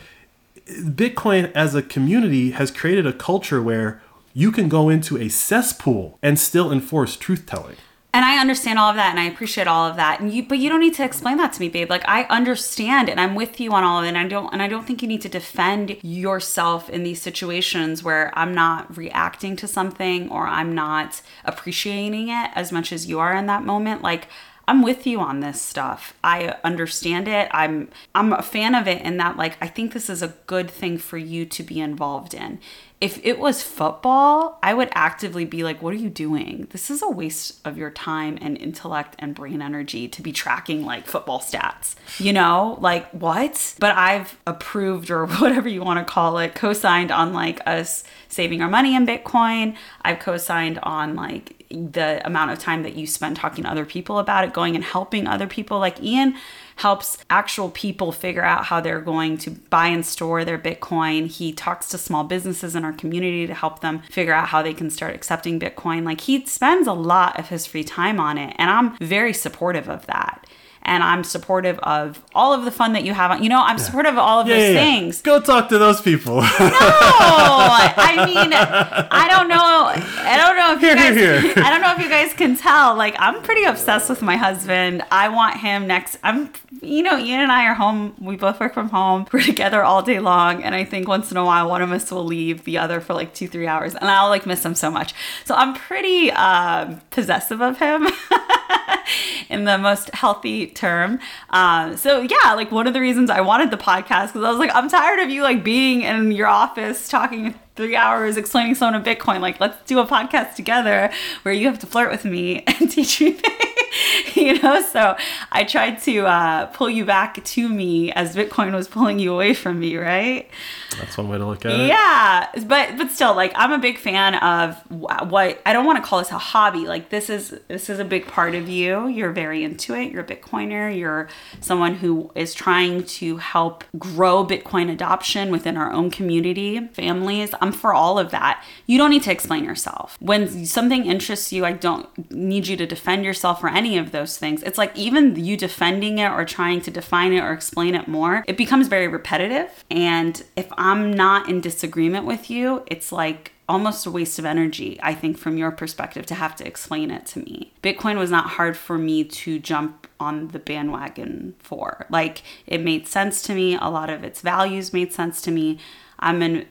[0.67, 4.01] Bitcoin as a community has created a culture where
[4.33, 7.75] you can go into a cesspool and still enforce truth telling.
[8.11, 10.19] And I understand all of that and I appreciate all of that.
[10.19, 11.91] And you but you don't need to explain that to me, babe.
[11.91, 14.09] Like I understand and I'm with you on all of it.
[14.09, 18.03] And I don't and I don't think you need to defend yourself in these situations
[18.03, 23.19] where I'm not reacting to something or I'm not appreciating it as much as you
[23.19, 24.01] are in that moment.
[24.01, 24.27] Like
[24.67, 26.13] I'm with you on this stuff.
[26.23, 27.47] I understand it.
[27.51, 30.69] I'm I'm a fan of it in that like I think this is a good
[30.69, 32.59] thing for you to be involved in.
[33.01, 36.67] If it was football, I would actively be like, what are you doing?
[36.71, 40.85] This is a waste of your time and intellect and brain energy to be tracking
[40.85, 41.95] like football stats.
[42.17, 43.75] You know, like what?
[43.79, 48.61] But I've approved or whatever you want to call it, co-signed on like us saving
[48.61, 49.77] our money in Bitcoin.
[50.01, 54.19] I've co-signed on like the amount of time that you spend talking to other people
[54.19, 55.79] about it, going and helping other people.
[55.79, 56.35] Like Ian
[56.79, 61.27] helps actual people figure out how they're going to buy and store their Bitcoin.
[61.27, 64.73] He talks to small businesses in our community to help them figure out how they
[64.73, 66.03] can start accepting Bitcoin.
[66.03, 69.89] Like he spends a lot of his free time on it, and I'm very supportive
[69.89, 70.47] of that.
[70.89, 73.29] And I'm supportive of all of the fun that you have.
[73.29, 75.21] On, you know, I'm supportive of all of those things.
[75.21, 76.39] Go talk to those people.
[76.41, 76.43] Oh,
[77.95, 79.91] I mean, I don't know.
[80.23, 81.15] I don't know if you guys.
[81.15, 81.63] here, here.
[81.63, 82.95] I don't know if you guys can tell.
[82.95, 85.03] Like, I'm pretty obsessed with my husband.
[85.11, 86.17] I want him next.
[86.23, 88.15] I'm, you know, Ian and I are home.
[88.19, 89.27] We both work from home.
[89.31, 92.09] We're together all day long, and I think once in a while one of us
[92.11, 94.89] will leave the other for like two, three hours, and I'll like miss him so
[94.89, 95.13] much.
[95.45, 98.07] So I'm pretty um, possessive of him.
[99.49, 101.19] in the most healthy term.
[101.49, 104.59] Um, so yeah, like one of the reasons I wanted the podcast because I was
[104.59, 109.01] like, I'm tired of you like being in your office talking three hours explaining someone
[109.01, 109.39] a Bitcoin.
[109.39, 111.09] Like, let's do a podcast together
[111.43, 113.68] where you have to flirt with me and teach me things.
[114.35, 115.15] you know, so
[115.51, 119.53] I tried to uh, pull you back to me as Bitcoin was pulling you away
[119.53, 120.49] from me, right?
[120.97, 121.87] That's one way to look at it.
[121.87, 126.07] Yeah, but but still, like I'm a big fan of what I don't want to
[126.07, 126.87] call this a hobby.
[126.87, 129.07] Like this is this is a big part of you.
[129.07, 130.11] You're very into it.
[130.11, 130.95] You're a Bitcoiner.
[130.95, 131.29] You're
[131.61, 137.53] someone who is trying to help grow Bitcoin adoption within our own community, families.
[137.61, 138.63] I'm for all of that.
[138.85, 140.17] You don't need to explain yourself.
[140.19, 144.37] When something interests you, I don't need you to defend yourself or any of those
[144.37, 144.61] things.
[144.61, 148.43] It's like even you defending it or trying to define it or explain it more,
[148.45, 149.85] it becomes very repetitive.
[149.89, 154.99] And if I'm not in disagreement with you, it's like almost a waste of energy,
[155.01, 157.71] I think, from your perspective to have to explain it to me.
[157.81, 162.05] Bitcoin was not hard for me to jump on the bandwagon for.
[162.09, 163.77] Like, it made sense to me.
[163.79, 165.79] A lot of its values made sense to me.
[166.19, 166.65] I'm in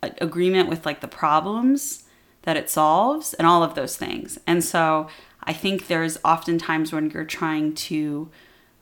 [0.00, 2.04] agreement with like the problems
[2.42, 4.38] that it solves and all of those things.
[4.46, 5.08] And so
[5.48, 8.28] I think there's often times when you're trying to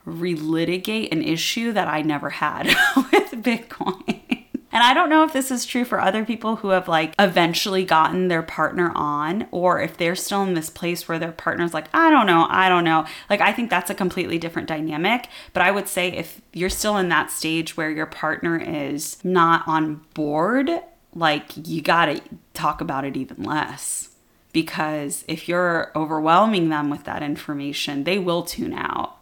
[0.04, 4.42] relitigate an issue that I never had with Bitcoin.
[4.72, 7.84] And I don't know if this is true for other people who have like eventually
[7.84, 11.86] gotten their partner on, or if they're still in this place where their partner's like,
[11.94, 13.06] I don't know, I don't know.
[13.30, 15.28] Like, I think that's a completely different dynamic.
[15.52, 19.66] But I would say if you're still in that stage where your partner is not
[19.68, 20.68] on board,
[21.14, 22.20] like, you gotta
[22.52, 24.15] talk about it even less.
[24.56, 29.18] Because if you're overwhelming them with that information, they will tune out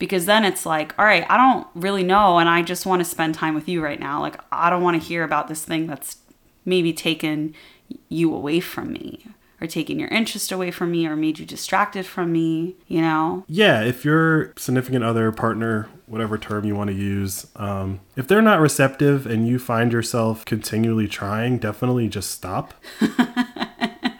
[0.00, 3.04] because then it's like, all right, I don't really know and I just want to
[3.04, 4.20] spend time with you right now.
[4.20, 6.16] Like I don't want to hear about this thing that's
[6.64, 7.54] maybe taken
[8.08, 9.24] you away from me
[9.60, 13.44] or taken your interest away from me or made you distracted from me, you know?
[13.46, 18.42] Yeah, if your significant other, partner, whatever term you want to use, um, if they're
[18.42, 22.74] not receptive and you find yourself continually trying, definitely just stop.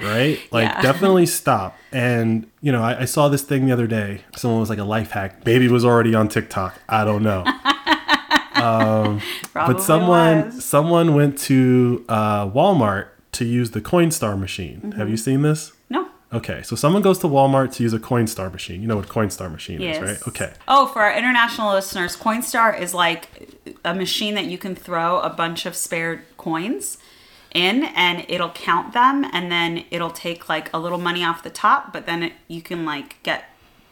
[0.03, 0.41] right?
[0.53, 0.83] Like, yeah.
[0.83, 1.77] definitely stop.
[1.93, 4.21] And, you know, I, I, saw this thing the other day.
[4.37, 5.45] Someone was like a life hack.
[5.45, 6.79] Baby was already on TikTok.
[6.89, 7.45] I don't know.
[8.55, 9.21] um,
[9.55, 10.65] but someone was.
[10.65, 14.77] someone went to uh, Walmart to use the Coinstar machine.
[14.77, 14.91] Mm-hmm.
[14.93, 15.73] Have you seen this?
[15.89, 16.09] No.
[16.33, 18.81] Okay, so someone goes to Walmart to use a Coinstar machine.
[18.81, 19.97] You know what Coinstar machine yes.
[19.97, 20.29] is, right?
[20.29, 20.53] Okay.
[20.67, 23.29] Oh, for our international listeners, Coinstar is like
[23.85, 26.99] a machine that you can throw a bunch of spare coins
[27.55, 31.51] in and it'll count them and then it'll take like a little money off the
[31.51, 33.45] top, but then it, you can like get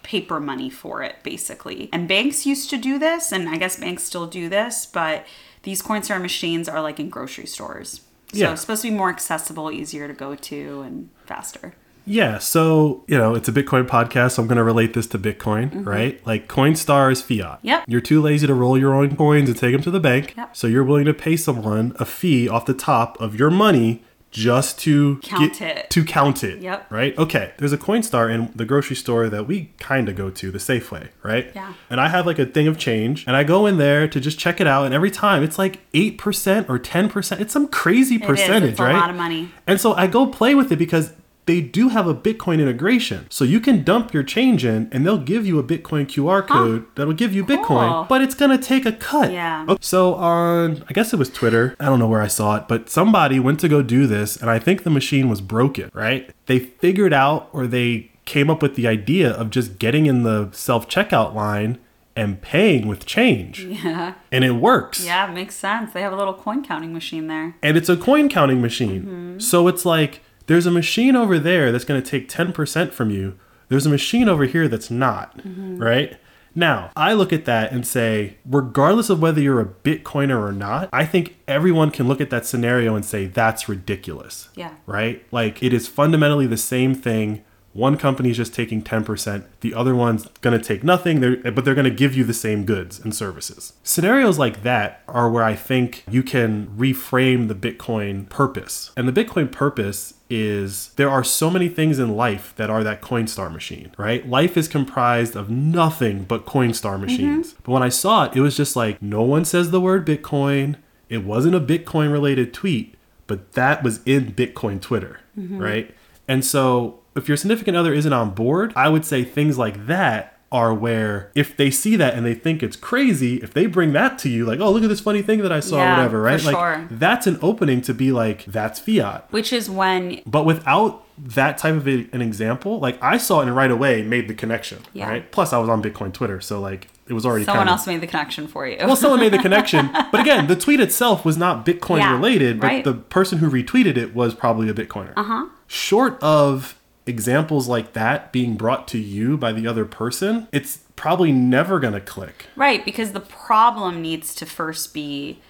[0.03, 1.89] paper money for it basically.
[1.93, 5.27] And banks used to do this and I guess banks still do this, but
[5.63, 8.03] these Coinstar machines are like in grocery stores.
[8.33, 8.53] So yeah.
[8.53, 11.75] it's supposed to be more accessible, easier to go to and faster.
[12.05, 15.19] Yeah, so you know, it's a Bitcoin podcast, so I'm going to relate this to
[15.19, 15.85] Bitcoin, mm-hmm.
[15.85, 16.27] right?
[16.27, 17.61] Like Coinstar is fiat.
[17.63, 17.85] Yep.
[17.87, 20.57] You're too lazy to roll your own coins and take them to the bank, yep.
[20.57, 24.79] so you're willing to pay someone a fee off the top of your money just
[24.79, 25.91] to count get, it.
[25.91, 26.61] To count it.
[26.61, 26.91] Yep.
[26.91, 27.19] Right?
[27.19, 27.53] Okay.
[27.59, 31.09] There's a Coinstar in the grocery store that we kind of go to, the Safeway,
[31.23, 31.51] right?
[31.55, 31.75] Yeah.
[31.89, 34.39] And I have like a thing of change and I go in there to just
[34.39, 37.41] check it out and every time it's like 8% or 10%.
[37.41, 38.71] It's some crazy percentage, it is.
[38.73, 38.95] It's right?
[38.95, 39.51] a lot of money.
[39.67, 41.13] And so I go play with it because
[41.51, 43.27] they do have a Bitcoin integration.
[43.29, 46.83] So you can dump your change in and they'll give you a Bitcoin QR code
[46.83, 46.91] huh.
[46.95, 49.33] that'll give you Bitcoin, but it's going to take a cut.
[49.33, 49.67] Yeah.
[49.81, 52.89] So on, I guess it was Twitter, I don't know where I saw it, but
[52.89, 56.33] somebody went to go do this and I think the machine was broken, right?
[56.47, 60.51] They figured out or they came up with the idea of just getting in the
[60.53, 61.81] self checkout line
[62.15, 63.65] and paying with change.
[63.65, 64.15] Yeah.
[64.31, 65.05] And it works.
[65.05, 65.93] Yeah, it makes sense.
[65.93, 67.57] They have a little coin counting machine there.
[67.61, 69.03] And it's a coin counting machine.
[69.03, 69.39] Mm-hmm.
[69.41, 70.21] So it's like,
[70.51, 73.39] there's a machine over there that's going to take 10% from you.
[73.69, 75.79] There's a machine over here that's not, mm-hmm.
[75.79, 76.19] right?
[76.57, 80.89] Now, I look at that and say, regardless of whether you're a Bitcoiner or not,
[80.93, 84.49] I think everyone can look at that scenario and say, that's ridiculous.
[84.57, 84.75] Yeah.
[84.87, 85.25] Right?
[85.31, 89.95] Like, it is fundamentally the same thing one company is just taking 10%, the other
[89.95, 92.99] one's going to take nothing, they're, but they're going to give you the same goods
[92.99, 93.75] and services.
[93.85, 98.91] Scenarios like that are where I think you can reframe the Bitcoin purpose.
[98.97, 103.03] And the Bitcoin purpose is there are so many things in life that are that
[103.03, 104.29] Coinstar machine, right?
[104.29, 107.03] Life is comprised of nothing but Coinstar mm-hmm.
[107.03, 107.53] machines.
[107.53, 107.62] Mm-hmm.
[107.64, 110.77] But when I saw it, it was just like no one says the word Bitcoin.
[111.09, 112.95] It wasn't a Bitcoin related tweet,
[113.27, 115.59] but that was in Bitcoin Twitter, mm-hmm.
[115.59, 115.95] right?
[116.29, 120.37] And so if your significant other isn't on board, I would say things like that
[120.53, 124.19] are where if they see that and they think it's crazy, if they bring that
[124.19, 126.43] to you, like, oh, look at this funny thing that I saw, yeah, whatever, right?
[126.43, 126.89] like sure.
[126.91, 129.31] that's an opening to be like, that's fiat.
[129.31, 133.47] Which is when But without that type of a, an example, like I saw it
[133.47, 134.79] and right away made the connection.
[134.93, 135.09] Yeah.
[135.09, 135.31] Right.
[135.31, 138.01] Plus I was on Bitcoin Twitter, so like it was already someone kinda, else made
[138.01, 138.77] the connection for you.
[138.81, 142.61] well, someone made the connection, but again, the tweet itself was not Bitcoin yeah, related,
[142.61, 142.85] but right.
[142.85, 145.13] the person who retweeted it was probably a Bitcoiner.
[145.17, 145.47] Uh huh.
[145.69, 146.80] Short of
[147.11, 151.93] examples like that being brought to you by the other person, it's probably never going
[151.93, 152.47] to click.
[152.57, 155.41] Right, because the problem needs to first be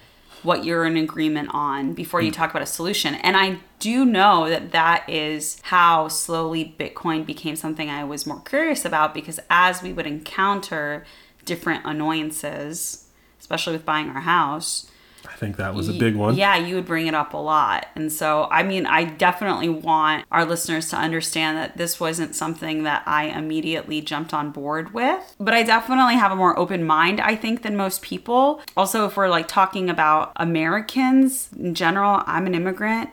[0.43, 2.35] what you're in agreement on before you mm.
[2.35, 3.15] talk about a solution.
[3.15, 8.41] And I do know that that is how slowly Bitcoin became something I was more
[8.41, 11.05] curious about because as we would encounter
[11.45, 13.07] different annoyances,
[13.39, 14.89] especially with buying our house,
[15.27, 16.35] I think that was a big one.
[16.35, 17.87] yeah, you would bring it up a lot.
[17.95, 22.83] And so, I mean, I definitely want our listeners to understand that this wasn't something
[22.83, 25.35] that I immediately jumped on board with.
[25.39, 28.61] But I definitely have a more open mind, I think, than most people.
[28.75, 33.09] Also, if we're like talking about Americans in general, I'm an immigrant.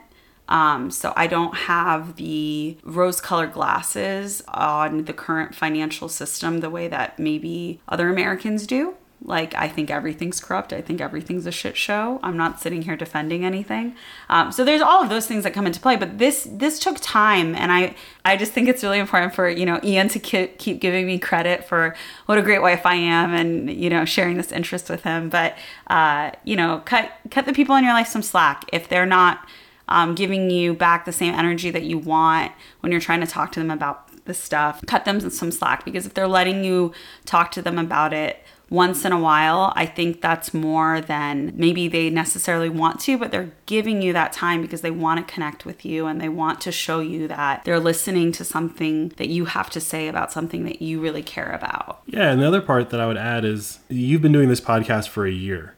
[0.47, 6.71] Um, so I don't have the rose colored glasses on the current financial system the
[6.71, 8.95] way that maybe other Americans do.
[9.21, 10.71] Like, I think everything's corrupt.
[10.71, 12.21] I think everything's a shit show.
[12.23, 13.95] I'm not sitting here defending anything.
[14.29, 15.97] Um, so there's all of those things that come into play.
[15.97, 19.65] But this this took time, and I I just think it's really important for you
[19.65, 21.95] know Ian to ki- keep giving me credit for
[22.27, 25.29] what a great wife I am, and you know sharing this interest with him.
[25.29, 25.57] But
[25.87, 29.45] uh, you know, cut cut the people in your life some slack if they're not
[29.89, 33.51] um, giving you back the same energy that you want when you're trying to talk
[33.51, 34.81] to them about this stuff.
[34.87, 36.93] Cut them some slack because if they're letting you
[37.25, 41.87] talk to them about it once in a while, I think that's more than maybe
[41.87, 45.65] they necessarily want to, but they're giving you that time because they want to connect
[45.65, 49.45] with you and they want to show you that they're listening to something that you
[49.45, 52.01] have to say about something that you really care about.
[52.05, 55.07] Yeah, and the other part that I would add is you've been doing this podcast
[55.07, 55.75] for a year.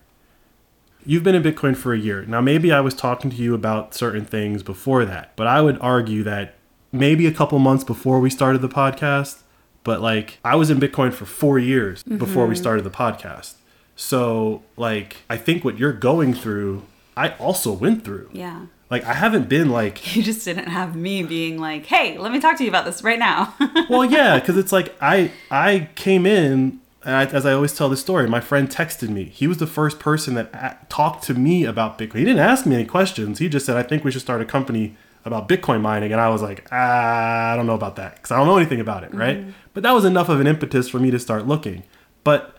[1.06, 2.26] You've been in Bitcoin for a year.
[2.26, 5.80] Now, maybe I was talking to you about certain things before that, but I would
[5.80, 6.56] argue that
[6.92, 9.41] maybe a couple months before we started the podcast,
[9.84, 12.18] but like I was in Bitcoin for four years mm-hmm.
[12.18, 13.56] before we started the podcast.
[14.02, 16.84] So, like, I think what you're going through,
[17.16, 18.32] I also went through.
[18.34, 18.66] Yeah.
[18.90, 22.40] Like, I haven't been like, You just didn't have me being like, hey, let me
[22.40, 23.54] talk to you about this right now.
[23.90, 26.80] well, yeah, because it's like I I came in.
[27.04, 29.24] And I, as I always tell the story, my friend texted me.
[29.24, 32.20] He was the first person that a- talked to me about Bitcoin.
[32.20, 33.40] He didn't ask me any questions.
[33.40, 34.96] He just said, "I think we should start a company
[35.26, 38.38] about Bitcoin mining." And I was like, ah, "I don't know about that because I
[38.38, 39.44] don't know anything about it, right?"
[39.74, 41.84] But that was enough of an impetus for me to start looking.
[42.24, 42.56] But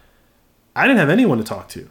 [0.75, 1.89] I didn't have anyone to talk to.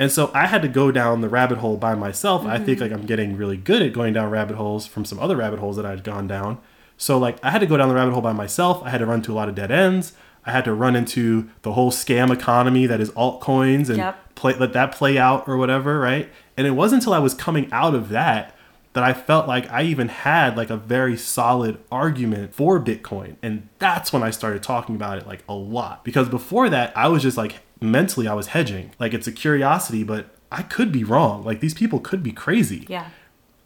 [0.00, 2.44] And so I had to go down the rabbit hole by myself.
[2.46, 5.36] I think like I'm getting really good at going down rabbit holes from some other
[5.36, 6.58] rabbit holes that I'd gone down.
[6.96, 8.80] So like I had to go down the rabbit hole by myself.
[8.84, 10.12] I had to run to a lot of dead ends.
[10.46, 14.34] I had to run into the whole scam economy that is altcoins and Yep.
[14.36, 16.30] play let that play out or whatever, right?
[16.56, 18.54] And it wasn't until I was coming out of that
[18.98, 23.36] that I felt like I even had like a very solid argument for Bitcoin.
[23.44, 26.02] And that's when I started talking about it like a lot.
[26.02, 28.90] Because before that, I was just like mentally I was hedging.
[28.98, 31.44] Like it's a curiosity, but I could be wrong.
[31.44, 32.86] Like these people could be crazy.
[32.88, 33.10] yeah.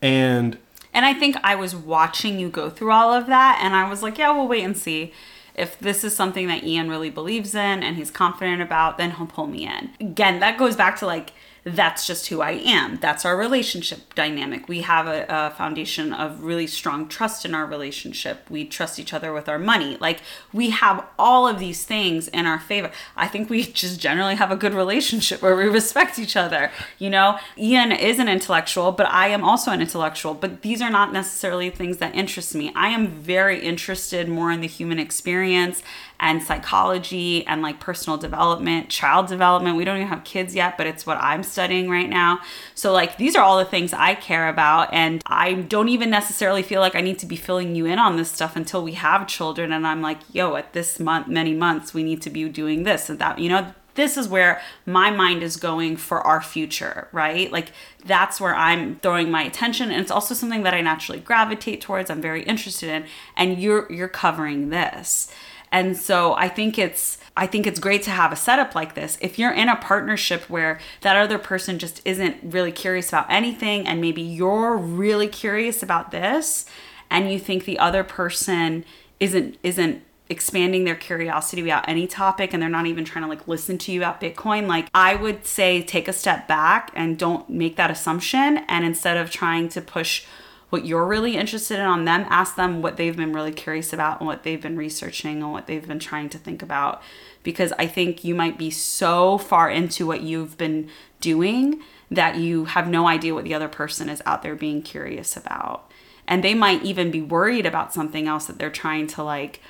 [0.03, 0.59] And
[0.93, 4.03] And I think I was watching you go through all of that, and I was
[4.03, 5.15] like, yeah, we'll wait and see.
[5.55, 9.27] If this is something that Ian really believes in and he's confident about, then he'll
[9.27, 9.93] pull me in.
[9.99, 11.33] Again, that goes back to like,
[11.65, 12.99] that's just who I am.
[13.01, 14.69] That's our relationship dynamic.
[14.69, 18.51] We have a, a foundation of really strong trust in our relationship.
[18.51, 19.97] We trust each other with our money.
[20.01, 20.21] Like,
[20.53, 22.91] we have all of these things in our favor.
[23.17, 26.73] I think we just generally have a good relationship where we respect each other.
[26.99, 30.35] You know, Ian is an intellectual, but I am also an intellectual.
[30.35, 32.73] But these are not necessarily things that interest me.
[32.75, 35.83] I am very interested more in the human experience
[36.23, 39.77] and psychology and like personal development, child development.
[39.77, 42.39] We don't even have kids yet, but it's what I'm studying right now.
[42.77, 44.95] So, like, these are all the things I care about.
[44.95, 48.17] And I don't even necessarily feel like I need to be filling you in on
[48.17, 49.73] this stuff until we have children.
[49.73, 53.11] And I'm like, yo, at this month, many months, we need to be doing this
[53.11, 53.75] and that, you know?
[53.95, 57.53] This is where my mind is going for our future, right?
[57.53, 61.83] Like that's where I'm throwing my attention and it's also something that I naturally gravitate
[61.83, 63.05] towards, I'm very interested in
[63.37, 65.31] and you're you're covering this.
[65.73, 69.17] And so I think it's I think it's great to have a setup like this.
[69.23, 73.89] If you're in a partnership where that other person just isn't really curious about anything
[73.89, 76.67] and maybe you're really curious about this
[77.11, 78.85] and you think the other person
[79.19, 83.49] isn't isn't expanding their curiosity about any topic and they're not even trying to like
[83.49, 87.49] listen to you about Bitcoin, like I would say take a step back and don't
[87.49, 90.25] make that assumption and instead of trying to push
[90.73, 94.21] what you're really interested in on them, ask them what they've been really curious about
[94.21, 97.03] and what they've been researching and what they've been trying to think about.
[97.43, 100.89] Because I think you might be so far into what you've been
[101.21, 105.37] doing that you have no idea what the other person is out there being curious
[105.37, 105.91] about.
[106.27, 109.61] And they might even be worried about something else that they're trying to like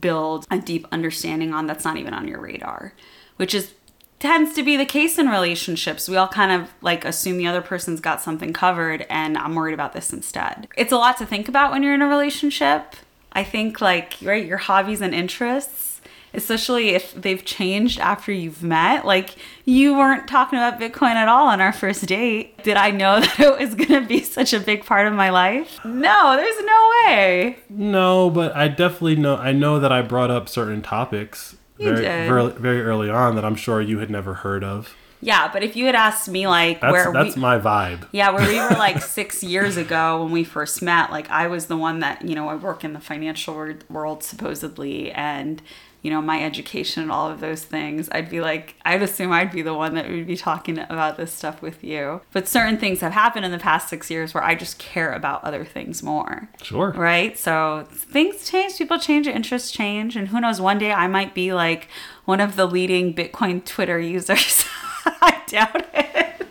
[0.00, 2.94] build a deep understanding on that's not even on your radar,
[3.34, 3.74] which is
[4.22, 6.08] tends to be the case in relationships.
[6.08, 9.74] We all kind of like assume the other person's got something covered and I'm worried
[9.74, 10.68] about this instead.
[10.76, 12.94] It's a lot to think about when you're in a relationship.
[13.32, 16.00] I think like right your hobbies and interests,
[16.34, 19.04] especially if they've changed after you've met.
[19.04, 22.62] Like you weren't talking about Bitcoin at all on our first date.
[22.62, 25.30] Did I know that it was going to be such a big part of my
[25.30, 25.84] life?
[25.84, 27.56] No, there's no way.
[27.68, 29.34] No, but I definitely know.
[29.34, 33.56] I know that I brought up certain topics very, very, very early on that I'm
[33.56, 34.94] sure you had never heard of.
[35.24, 38.08] Yeah, but if you had asked me like That's where that's we my vibe.
[38.10, 41.66] Yeah, where we were like six years ago when we first met, like I was
[41.66, 45.62] the one that, you know, I work in the financial world supposedly, and,
[46.02, 48.08] you know, my education and all of those things.
[48.10, 51.32] I'd be like, I'd assume I'd be the one that would be talking about this
[51.32, 52.20] stuff with you.
[52.32, 55.44] But certain things have happened in the past six years where I just care about
[55.44, 56.48] other things more.
[56.60, 56.90] Sure.
[56.90, 57.38] Right?
[57.38, 61.52] So things change, people change, interests change, and who knows, one day I might be
[61.52, 61.86] like
[62.24, 64.64] one of the leading Bitcoin Twitter users.
[65.06, 66.48] I doubt it.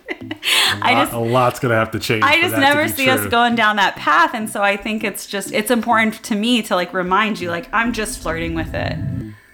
[0.84, 2.24] I just a lot's gonna have to change.
[2.24, 4.34] I just never see us going down that path.
[4.34, 7.68] And so I think it's just, it's important to me to like remind you, like,
[7.74, 8.98] I'm just flirting with it.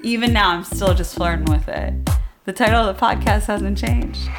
[0.08, 1.94] Even now, I'm still just flirting with it.
[2.46, 4.30] The title of the podcast hasn't changed.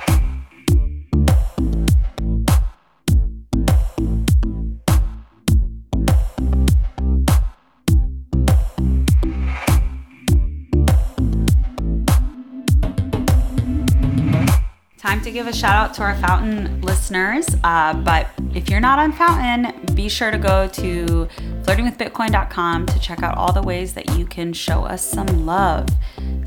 [14.97, 17.47] Time to give a shout out to our Fountain listeners.
[17.63, 21.29] Uh, but if you're not on Fountain, be sure to go to
[21.69, 25.87] flirtingwithbitcoin.com to check out all the ways that you can show us some love.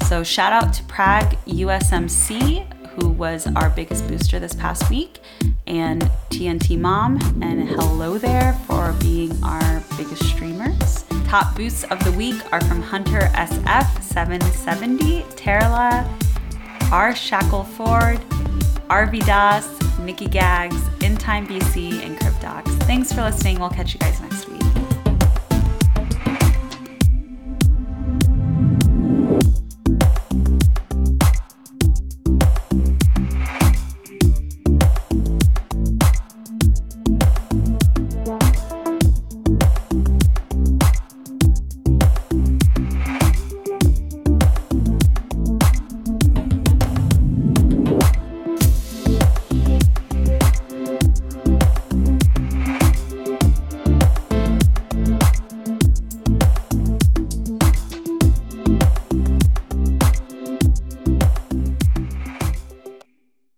[0.08, 5.20] So, shout out to Prague USMC, who was our biggest booster this past week,
[5.68, 6.02] and
[6.32, 11.06] TNT Mom, and hello there for being our biggest streamers.
[11.26, 17.16] Top boosts of the week are from Hunter SF770, Terla, R.
[17.16, 18.20] Shackle Ford,
[18.90, 22.66] RV Das, Nikki Gags, In Time BC, and Cryptox.
[22.86, 23.60] Thanks for listening.
[23.60, 24.51] We'll catch you guys next week.